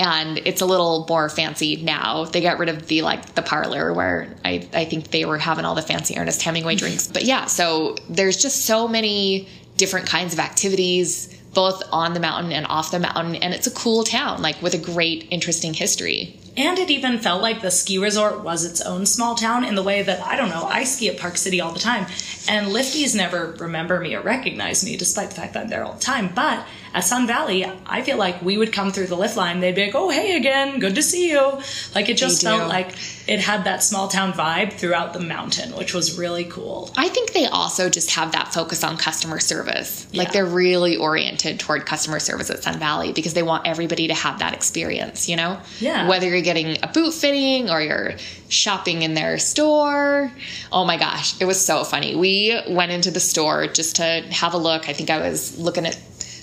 And 0.00 0.38
it's 0.46 0.62
a 0.62 0.66
little 0.66 1.04
more 1.08 1.28
fancy 1.28 1.76
now. 1.76 2.24
They 2.24 2.40
got 2.40 2.58
rid 2.58 2.70
of 2.70 2.86
the 2.88 3.02
like 3.02 3.34
the 3.34 3.42
parlor 3.42 3.92
where 3.92 4.34
I, 4.44 4.66
I 4.72 4.86
think 4.86 5.10
they 5.10 5.26
were 5.26 5.36
having 5.36 5.66
all 5.66 5.74
the 5.74 5.82
fancy 5.82 6.16
Ernest 6.16 6.42
Hemingway 6.42 6.74
mm-hmm. 6.74 6.86
drinks. 6.86 7.06
But 7.06 7.24
yeah, 7.24 7.44
so 7.44 7.96
there's 8.08 8.38
just 8.38 8.64
so 8.64 8.88
many 8.88 9.46
different 9.76 10.06
kinds 10.06 10.32
of 10.32 10.40
activities 10.40 11.36
both 11.52 11.82
on 11.92 12.14
the 12.14 12.20
mountain 12.20 12.52
and 12.52 12.66
off 12.66 12.90
the 12.92 12.98
mountain 12.98 13.34
and 13.36 13.52
it's 13.52 13.66
a 13.66 13.70
cool 13.72 14.04
town 14.04 14.40
like 14.40 14.60
with 14.62 14.74
a 14.74 14.78
great 14.78 15.26
interesting 15.30 15.74
history 15.74 16.38
And 16.60 16.78
it 16.78 16.90
even 16.90 17.18
felt 17.18 17.40
like 17.40 17.62
the 17.62 17.70
ski 17.70 17.96
resort 17.96 18.44
was 18.44 18.66
its 18.66 18.82
own 18.82 19.06
small 19.06 19.34
town 19.34 19.64
in 19.64 19.76
the 19.76 19.82
way 19.82 20.02
that, 20.02 20.20
I 20.20 20.36
don't 20.36 20.50
know, 20.50 20.64
I 20.64 20.84
ski 20.84 21.08
at 21.08 21.16
Park 21.16 21.38
City 21.38 21.58
all 21.58 21.72
the 21.72 21.80
time. 21.80 22.04
And 22.48 22.66
lifties 22.66 23.16
never 23.16 23.52
remember 23.58 23.98
me 23.98 24.14
or 24.14 24.20
recognize 24.20 24.84
me, 24.84 24.98
despite 24.98 25.30
the 25.30 25.36
fact 25.36 25.54
that 25.54 25.62
I'm 25.62 25.68
there 25.70 25.84
all 25.84 25.94
the 25.94 26.00
time. 26.00 26.30
But 26.34 26.66
at 26.92 27.04
Sun 27.04 27.26
Valley, 27.26 27.64
I 27.86 28.02
feel 28.02 28.18
like 28.18 28.42
we 28.42 28.58
would 28.58 28.72
come 28.72 28.90
through 28.90 29.06
the 29.06 29.16
lift 29.16 29.36
line, 29.36 29.60
they'd 29.60 29.74
be 29.74 29.86
like, 29.86 29.94
oh, 29.94 30.10
hey 30.10 30.36
again, 30.36 30.80
good 30.80 30.96
to 30.96 31.02
see 31.02 31.30
you. 31.30 31.60
Like 31.94 32.08
it 32.08 32.16
just 32.16 32.42
felt 32.42 32.68
like 32.68 32.94
it 33.28 33.38
had 33.38 33.64
that 33.64 33.84
small 33.84 34.08
town 34.08 34.32
vibe 34.32 34.72
throughout 34.72 35.12
the 35.12 35.20
mountain, 35.20 35.76
which 35.76 35.94
was 35.94 36.18
really 36.18 36.44
cool. 36.44 36.90
I 36.96 37.08
think 37.08 37.32
they 37.32 37.46
also 37.46 37.88
just 37.88 38.10
have 38.10 38.32
that 38.32 38.52
focus 38.52 38.82
on 38.82 38.96
customer 38.96 39.38
service. 39.38 40.12
Like 40.12 40.32
they're 40.32 40.44
really 40.44 40.96
oriented 40.96 41.60
toward 41.60 41.86
customer 41.86 42.18
service 42.18 42.50
at 42.50 42.64
Sun 42.64 42.80
Valley 42.80 43.12
because 43.12 43.34
they 43.34 43.44
want 43.44 43.68
everybody 43.68 44.08
to 44.08 44.14
have 44.14 44.40
that 44.40 44.52
experience, 44.52 45.28
you 45.28 45.36
know? 45.36 45.60
Yeah. 45.78 46.08
Whether 46.08 46.28
you're 46.28 46.42
getting 46.52 46.76
a 46.82 46.88
boot 46.88 47.14
fitting 47.14 47.70
or 47.70 47.80
you're 47.80 48.14
shopping 48.48 49.02
in 49.02 49.14
their 49.14 49.38
store. 49.38 50.32
Oh 50.72 50.84
my 50.84 50.96
gosh, 50.96 51.40
it 51.40 51.44
was 51.44 51.64
so 51.64 51.84
funny. 51.84 52.16
We 52.16 52.60
went 52.68 52.90
into 52.90 53.12
the 53.12 53.20
store 53.20 53.68
just 53.68 53.96
to 53.96 54.02
have 54.30 54.54
a 54.54 54.58
look. 54.58 54.88
I 54.88 54.92
think 54.92 55.10
I 55.10 55.18
was 55.20 55.56
looking 55.58 55.86
at 55.86 55.96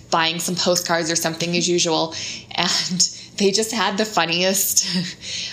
buying 0.10 0.40
some 0.40 0.56
postcards 0.56 1.12
or 1.12 1.18
something 1.18 1.58
as 1.58 1.68
usual. 1.68 2.16
And 2.52 3.00
they 3.38 3.52
just 3.52 3.74
had 3.74 3.98
the 3.98 4.06
funniest. 4.06 4.88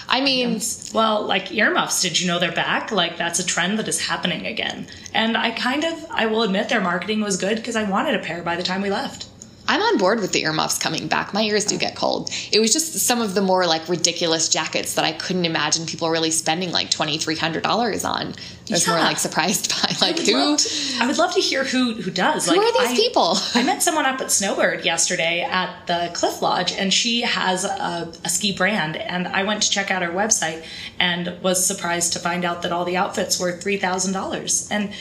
I 0.09 0.21
mean, 0.21 0.61
well, 0.93 1.27
like 1.27 1.51
earmuffs, 1.51 2.01
did 2.03 2.21
you 2.21 2.29
know 2.29 2.39
they're 2.39 2.53
back? 2.53 2.93
Like 2.93 3.17
that's 3.17 3.41
a 3.41 3.45
trend 3.45 3.81
that 3.81 3.89
is 3.89 4.07
happening 4.07 4.47
again. 4.47 4.87
And 5.13 5.37
I 5.37 5.51
kind 5.51 5.83
of, 5.83 6.07
I 6.11 6.27
will 6.27 6.45
admit 6.45 6.69
their 6.69 6.81
marketing 6.81 7.23
was 7.23 7.37
good 7.39 7.57
because 7.57 7.75
I 7.75 7.91
wanted 7.91 8.15
a 8.15 8.23
pair 8.23 8.41
by 8.43 8.55
the 8.55 8.63
time 8.63 8.83
we 8.83 8.91
left. 8.91 9.27
I'm 9.67 9.81
on 9.81 9.99
board 9.99 10.21
with 10.21 10.33
the 10.33 10.43
earmuffs 10.43 10.79
coming 10.79 11.09
back. 11.09 11.33
My 11.33 11.43
ears 11.43 11.65
do 11.65 11.79
get 11.79 11.97
cold. 11.97 12.31
It 12.53 12.61
was 12.61 12.73
just 12.73 12.95
some 12.99 13.23
of 13.23 13.35
the 13.35 13.41
more 13.41 13.67
like 13.67 13.89
ridiculous 13.89 14.49
jackets 14.49 14.95
that 14.95 15.05
I 15.05 15.13
couldn't 15.13 15.47
imagine 15.47 15.87
people 15.87 16.11
really 16.11 16.31
spending 16.31 16.71
like 16.71 16.91
twenty 16.91 17.19
three 17.19 17.37
hundred 17.37 17.63
dollars 17.63 18.05
on. 18.05 18.35
I 18.69 18.73
was 18.73 18.87
yeah. 18.87 18.95
more 18.95 19.03
like 19.03 19.19
surprised 19.19 19.71
by 19.71 19.89
like 20.07 20.21
I 20.21 20.23
who. 20.23 20.57
To, 20.57 20.69
I 21.01 21.07
would 21.07 21.19
love 21.19 21.35
to 21.35 21.41
hear 21.41 21.65
who 21.65 21.95
who 21.95 22.11
does. 22.11 22.47
Who 22.47 22.57
like, 22.57 22.67
are 22.67 22.87
these 22.87 22.99
I, 22.99 23.03
people? 23.03 23.37
I 23.55 23.63
met 23.63 23.83
someone 23.83 24.05
up 24.05 24.21
at 24.21 24.31
Snowbird 24.31 24.85
yesterday 24.85 25.43
at 25.43 25.87
the 25.87 26.11
Cliff 26.15 26.43
Lodge, 26.43 26.73
and 26.73 26.93
she 26.93 27.23
has 27.23 27.65
a, 27.65 28.13
a 28.25 28.29
ski 28.29 28.55
brand. 28.55 28.97
And 28.97 29.27
I 29.29 29.45
went 29.45 29.63
to 29.63 29.71
check 29.71 29.91
out 29.91 30.03
her 30.03 30.11
website 30.11 30.65
and 30.99 31.43
was 31.43 31.65
surprised 31.67 32.13
to 32.15 32.19
find 32.19 32.45
out 32.45 32.63
that 32.63 32.73
all 32.73 32.85
the 32.85 32.97
outfits 32.97 33.41
were 33.41 33.53
three 33.53 33.79
thousand 33.79 34.13
dollars. 34.13 34.69
And 34.71 34.93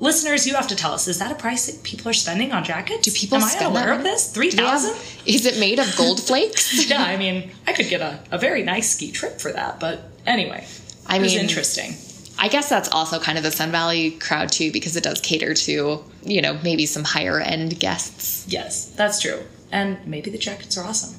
listeners, 0.00 0.46
you 0.46 0.54
have 0.54 0.68
to 0.68 0.76
tell 0.76 0.92
us: 0.92 1.08
is 1.08 1.18
that 1.18 1.30
a 1.32 1.34
price 1.34 1.66
that 1.66 1.82
people 1.82 2.08
are 2.08 2.14
spending 2.14 2.52
on 2.52 2.64
jackets? 2.64 3.02
Do 3.02 3.10
people 3.12 3.38
Am 3.38 3.44
I 3.44 3.64
aware 3.64 3.86
that? 3.86 3.98
of 3.98 4.02
this? 4.04 4.32
Three 4.32 4.50
thousand? 4.50 4.96
Is 5.26 5.46
it 5.46 5.58
made 5.58 5.78
of 5.78 5.94
gold 5.96 6.22
flakes? 6.22 6.88
yeah, 6.90 7.02
I 7.02 7.16
mean, 7.16 7.50
I 7.66 7.72
could 7.72 7.88
get 7.88 8.00
a, 8.00 8.20
a 8.30 8.38
very 8.38 8.62
nice 8.62 8.92
ski 8.94 9.10
trip 9.12 9.40
for 9.40 9.52
that. 9.52 9.80
But 9.80 10.02
anyway, 10.26 10.66
I 11.06 11.16
it 11.16 11.18
mean, 11.18 11.22
was 11.22 11.34
interesting. 11.36 11.94
I 12.38 12.48
guess 12.48 12.68
that's 12.68 12.88
also 12.90 13.18
kind 13.18 13.36
of 13.36 13.42
the 13.44 13.50
Sun 13.50 13.72
Valley 13.72 14.12
crowd 14.12 14.52
too, 14.52 14.70
because 14.70 14.96
it 14.96 15.02
does 15.04 15.20
cater 15.20 15.54
to 15.54 16.04
you 16.22 16.42
know 16.42 16.58
maybe 16.62 16.86
some 16.86 17.04
higher 17.04 17.40
end 17.40 17.78
guests. 17.80 18.46
Yes, 18.48 18.86
that's 18.90 19.20
true, 19.20 19.42
and 19.72 19.98
maybe 20.06 20.30
the 20.30 20.38
jackets 20.38 20.76
are 20.78 20.84
awesome. 20.84 21.16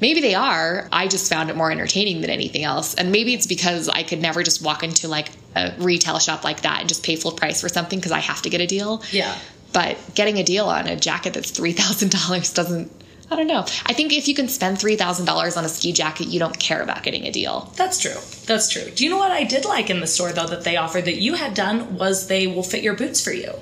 Maybe 0.00 0.20
they 0.20 0.34
are. 0.34 0.88
I 0.92 1.08
just 1.08 1.30
found 1.30 1.50
it 1.50 1.56
more 1.56 1.70
entertaining 1.70 2.20
than 2.20 2.30
anything 2.30 2.64
else. 2.64 2.94
And 2.94 3.12
maybe 3.12 3.34
it's 3.34 3.46
because 3.46 3.88
I 3.88 4.02
could 4.02 4.20
never 4.20 4.42
just 4.42 4.62
walk 4.62 4.82
into 4.82 5.08
like 5.08 5.28
a 5.54 5.74
retail 5.78 6.18
shop 6.18 6.44
like 6.44 6.62
that 6.62 6.80
and 6.80 6.88
just 6.88 7.04
pay 7.04 7.16
full 7.16 7.32
price 7.32 7.60
for 7.60 7.68
something 7.68 7.98
because 7.98 8.12
I 8.12 8.20
have 8.20 8.42
to 8.42 8.50
get 8.50 8.60
a 8.60 8.66
deal. 8.66 9.02
Yeah. 9.10 9.36
But 9.72 9.98
getting 10.14 10.38
a 10.38 10.42
deal 10.42 10.66
on 10.66 10.86
a 10.86 10.96
jacket 10.96 11.34
that's 11.34 11.52
$3,000 11.52 12.54
doesn't 12.54 12.90
I 13.32 13.36
don't 13.36 13.46
know. 13.46 13.60
I 13.86 13.92
think 13.92 14.12
if 14.12 14.26
you 14.26 14.34
can 14.34 14.48
spend 14.48 14.78
$3,000 14.78 15.56
on 15.56 15.64
a 15.64 15.68
ski 15.68 15.92
jacket, 15.92 16.26
you 16.26 16.40
don't 16.40 16.58
care 16.58 16.82
about 16.82 17.04
getting 17.04 17.26
a 17.26 17.30
deal. 17.30 17.72
That's 17.76 18.00
true. 18.00 18.16
That's 18.46 18.68
true. 18.68 18.90
Do 18.90 19.04
you 19.04 19.10
know 19.10 19.18
what 19.18 19.30
I 19.30 19.44
did 19.44 19.64
like 19.64 19.88
in 19.88 20.00
the 20.00 20.08
store 20.08 20.32
though 20.32 20.48
that 20.48 20.64
they 20.64 20.76
offered 20.76 21.04
that 21.04 21.20
you 21.20 21.34
had 21.34 21.54
done 21.54 21.96
was 21.96 22.26
they 22.26 22.48
will 22.48 22.64
fit 22.64 22.82
your 22.82 22.94
boots 22.94 23.22
for 23.22 23.32
you. 23.32 23.54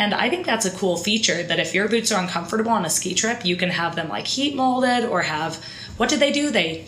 And 0.00 0.14
I 0.14 0.30
think 0.30 0.46
that's 0.46 0.64
a 0.64 0.70
cool 0.70 0.96
feature 0.96 1.42
that 1.42 1.60
if 1.60 1.74
your 1.74 1.86
boots 1.86 2.10
are 2.10 2.22
uncomfortable 2.22 2.70
on 2.70 2.86
a 2.86 2.90
ski 2.90 3.12
trip, 3.12 3.44
you 3.44 3.54
can 3.54 3.68
have 3.68 3.96
them 3.96 4.08
like 4.08 4.26
heat 4.26 4.56
molded 4.56 5.04
or 5.04 5.20
have 5.20 5.62
what 5.98 6.08
did 6.08 6.20
they 6.20 6.32
do? 6.32 6.50
They 6.50 6.86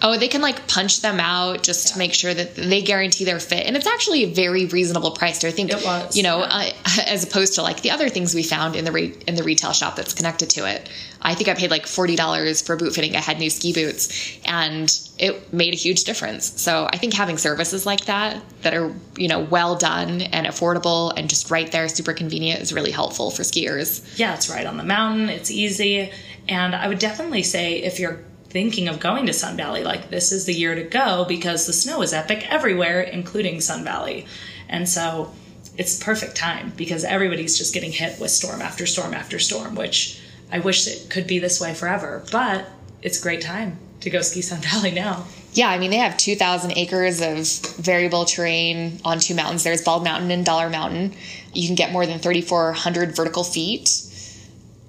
Oh, 0.00 0.16
they 0.16 0.28
can 0.28 0.40
like 0.42 0.68
punch 0.68 1.00
them 1.00 1.18
out 1.18 1.64
just 1.64 1.88
yeah. 1.88 1.92
to 1.92 1.98
make 1.98 2.14
sure 2.14 2.32
that 2.32 2.54
they 2.54 2.82
guarantee 2.82 3.24
their 3.24 3.40
fit, 3.40 3.66
and 3.66 3.76
it's 3.76 3.86
actually 3.86 4.24
a 4.24 4.32
very 4.32 4.66
reasonable 4.66 5.10
price. 5.10 5.42
I 5.42 5.50
think 5.50 5.72
it 5.72 5.84
was, 5.84 6.16
you 6.16 6.22
know, 6.22 6.38
yeah. 6.38 6.72
uh, 6.86 7.02
as 7.06 7.24
opposed 7.24 7.54
to 7.54 7.62
like 7.62 7.80
the 7.82 7.90
other 7.90 8.08
things 8.08 8.34
we 8.34 8.44
found 8.44 8.76
in 8.76 8.84
the 8.84 8.92
re- 8.92 9.16
in 9.26 9.34
the 9.34 9.42
retail 9.42 9.72
shop 9.72 9.96
that's 9.96 10.14
connected 10.14 10.50
to 10.50 10.68
it. 10.68 10.88
I 11.20 11.34
think 11.34 11.48
I 11.48 11.54
paid 11.54 11.70
like 11.70 11.86
forty 11.86 12.14
dollars 12.14 12.62
for 12.62 12.76
boot 12.76 12.94
fitting. 12.94 13.16
I 13.16 13.20
had 13.20 13.40
new 13.40 13.50
ski 13.50 13.72
boots, 13.72 14.38
and 14.44 14.88
it 15.18 15.52
made 15.52 15.74
a 15.74 15.76
huge 15.76 16.04
difference. 16.04 16.60
So 16.60 16.88
I 16.88 16.96
think 16.96 17.12
having 17.12 17.36
services 17.36 17.84
like 17.84 18.04
that 18.04 18.40
that 18.62 18.74
are 18.74 18.94
you 19.16 19.26
know 19.26 19.40
well 19.40 19.74
done 19.74 20.20
and 20.20 20.46
affordable 20.46 21.12
and 21.16 21.28
just 21.28 21.50
right 21.50 21.70
there, 21.72 21.88
super 21.88 22.12
convenient, 22.12 22.60
is 22.60 22.72
really 22.72 22.92
helpful 22.92 23.32
for 23.32 23.42
skiers. 23.42 24.16
Yeah, 24.16 24.34
it's 24.34 24.48
right 24.48 24.66
on 24.66 24.76
the 24.76 24.84
mountain. 24.84 25.28
It's 25.28 25.50
easy, 25.50 26.12
and 26.48 26.76
I 26.76 26.86
would 26.86 27.00
definitely 27.00 27.42
say 27.42 27.82
if 27.82 27.98
you're 27.98 28.20
thinking 28.50 28.88
of 28.88 29.00
going 29.00 29.26
to 29.26 29.32
Sun 29.32 29.56
Valley, 29.56 29.84
like 29.84 30.10
this 30.10 30.32
is 30.32 30.46
the 30.46 30.54
year 30.54 30.74
to 30.74 30.82
go 30.82 31.24
because 31.28 31.66
the 31.66 31.72
snow 31.72 32.02
is 32.02 32.12
epic 32.12 32.50
everywhere, 32.50 33.00
including 33.00 33.60
Sun 33.60 33.84
Valley. 33.84 34.26
And 34.68 34.88
so 34.88 35.32
it's 35.76 36.02
perfect 36.02 36.36
time 36.36 36.72
because 36.76 37.04
everybody's 37.04 37.56
just 37.56 37.74
getting 37.74 37.92
hit 37.92 38.18
with 38.20 38.30
storm 38.30 38.60
after 38.60 38.86
storm 38.86 39.14
after 39.14 39.38
storm, 39.38 39.74
which 39.74 40.20
I 40.50 40.58
wish 40.60 40.86
it 40.86 41.10
could 41.10 41.26
be 41.26 41.38
this 41.38 41.60
way 41.60 41.74
forever. 41.74 42.24
But 42.32 42.66
it's 43.02 43.20
a 43.20 43.22
great 43.22 43.42
time 43.42 43.78
to 44.00 44.10
go 44.10 44.22
ski 44.22 44.42
Sun 44.42 44.60
Valley 44.62 44.90
now. 44.90 45.26
Yeah, 45.52 45.70
I 45.70 45.78
mean, 45.78 45.90
they 45.90 45.96
have 45.96 46.16
2,000 46.16 46.72
acres 46.76 47.20
of 47.20 47.46
variable 47.76 48.24
terrain 48.24 49.00
on 49.04 49.18
two 49.18 49.34
mountains. 49.34 49.64
There's 49.64 49.82
Bald 49.82 50.04
Mountain 50.04 50.30
and 50.30 50.44
Dollar 50.44 50.68
Mountain. 50.68 51.14
You 51.54 51.66
can 51.66 51.74
get 51.74 51.90
more 51.90 52.06
than 52.06 52.18
3,400 52.18 53.16
vertical 53.16 53.44
feet. 53.44 53.90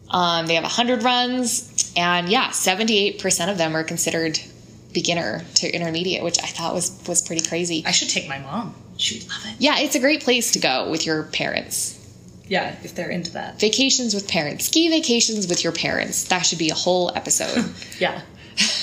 Um, 0.10 0.48
they 0.48 0.56
have 0.56 0.64
100 0.64 1.04
runs, 1.04 1.69
and 1.96 2.30
yeah, 2.30 2.50
78% 2.50 3.52
of 3.52 3.58
them 3.58 3.76
are 3.76 3.84
considered 3.84 4.40
beginner 4.94 5.46
to 5.56 5.74
intermediate, 5.74 6.24
which 6.24 6.40
I 6.42 6.48
thought 6.48 6.74
was 6.74 6.92
was 7.08 7.22
pretty 7.22 7.48
crazy. 7.48 7.84
I 7.86 7.92
should 7.92 8.10
take 8.10 8.28
my 8.28 8.40
mom. 8.40 8.76
She 8.98 9.20
would 9.20 9.30
love 9.30 9.42
it. 9.46 9.56
Yeah, 9.60 9.80
it's 9.80 9.96
a 9.96 10.00
great 10.00 10.24
place 10.24 10.52
to 10.52 10.60
go 10.60 10.90
with 10.90 11.06
your 11.06 11.24
parents. 11.24 11.96
Yeah, 12.48 12.76
if 12.84 12.96
they're 12.96 13.10
into 13.10 13.32
that. 13.34 13.60
Vacations 13.60 14.16
with 14.16 14.28
parents. 14.28 14.66
Ski 14.66 14.90
vacations 14.90 15.48
with 15.48 15.64
your 15.64 15.72
parents. 15.72 16.24
That 16.26 16.46
should 16.46 16.58
be 16.58 16.70
a 16.70 16.76
whole 16.76 17.12
episode. 17.16 17.74
yeah. 18.00 18.22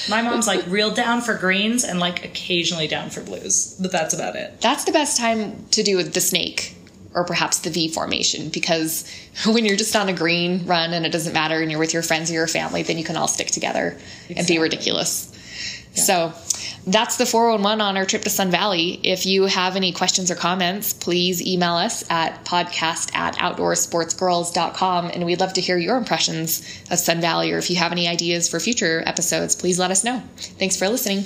My 0.09 0.23
mom's 0.23 0.47
like 0.47 0.65
real 0.69 0.93
down 0.93 1.21
for 1.21 1.35
greens 1.35 1.85
and 1.85 1.99
like 1.99 2.25
occasionally 2.25 2.87
down 2.87 3.11
for 3.11 3.23
blues, 3.23 3.77
but 3.81 3.93
that's 3.93 4.15
about 4.15 4.37
it. 4.37 4.61
That's 4.61 4.85
the 4.85 4.93
best 4.93 5.19
time 5.19 5.67
to 5.73 5.83
do 5.83 5.97
with 5.97 6.15
the 6.15 6.21
snake 6.21 6.76
or 7.17 7.25
perhaps 7.25 7.61
the 7.61 7.71
V 7.71 7.89
formation 7.89 8.51
because 8.51 9.11
when 9.47 9.65
you're 9.65 9.77
just 9.77 9.97
on 9.97 10.09
a 10.09 10.13
green 10.13 10.65
run 10.67 10.93
and 10.93 11.05
it 11.05 11.11
doesn't 11.11 11.33
matter 11.33 11.61
and 11.61 11.71
you're 11.71 11.81
with 11.81 11.95
your 11.95 12.03
friends 12.03 12.31
or 12.31 12.35
your 12.35 12.47
family, 12.47 12.85
then 12.85 12.99
you 12.99 13.05
can 13.05 13.17
all 13.17 13.27
stick 13.27 13.49
together 13.49 13.97
exactly. 14.29 14.37
and 14.37 14.47
be 14.47 14.59
ridiculous. 14.59 15.33
Yeah. 15.95 16.03
So 16.03 16.33
that's 16.87 17.17
the 17.17 17.27
411 17.27 17.81
on 17.81 17.97
our 17.97 18.05
trip 18.05 18.23
to 18.23 18.31
Sun 18.31 18.51
Valley. 18.51 19.01
If 19.03 19.27
you 19.27 19.47
have 19.47 19.75
any 19.75 19.93
questions 19.93 20.31
or 20.31 20.37
comments, 20.37 20.93
please 20.93 21.45
email 21.45 21.75
us 21.75 22.05
at 22.11 22.45
podcast 22.45 23.15
at 23.15 23.35
outdoorsportsgirls.com 23.37 25.11
and 25.13 25.25
we'd 25.25 25.41
love 25.41 25.55
to 25.55 25.61
hear 25.61 25.79
your 25.79 25.97
impressions 25.97 26.61
of 26.91 26.99
Sun 26.99 27.23
Valley 27.23 27.51
or 27.51 27.59
if 27.59 27.71
you 27.71 27.77
have 27.77 27.93
any 27.93 28.07
ideas 28.07 28.49
for 28.49 28.61
future 28.61 29.03
episodes, 29.07 29.57
please 29.57 29.79
let 29.79 29.91
us 29.91 30.05
know. 30.05 30.23
Thanks 30.37 30.77
for 30.77 30.89
listening. 30.89 31.25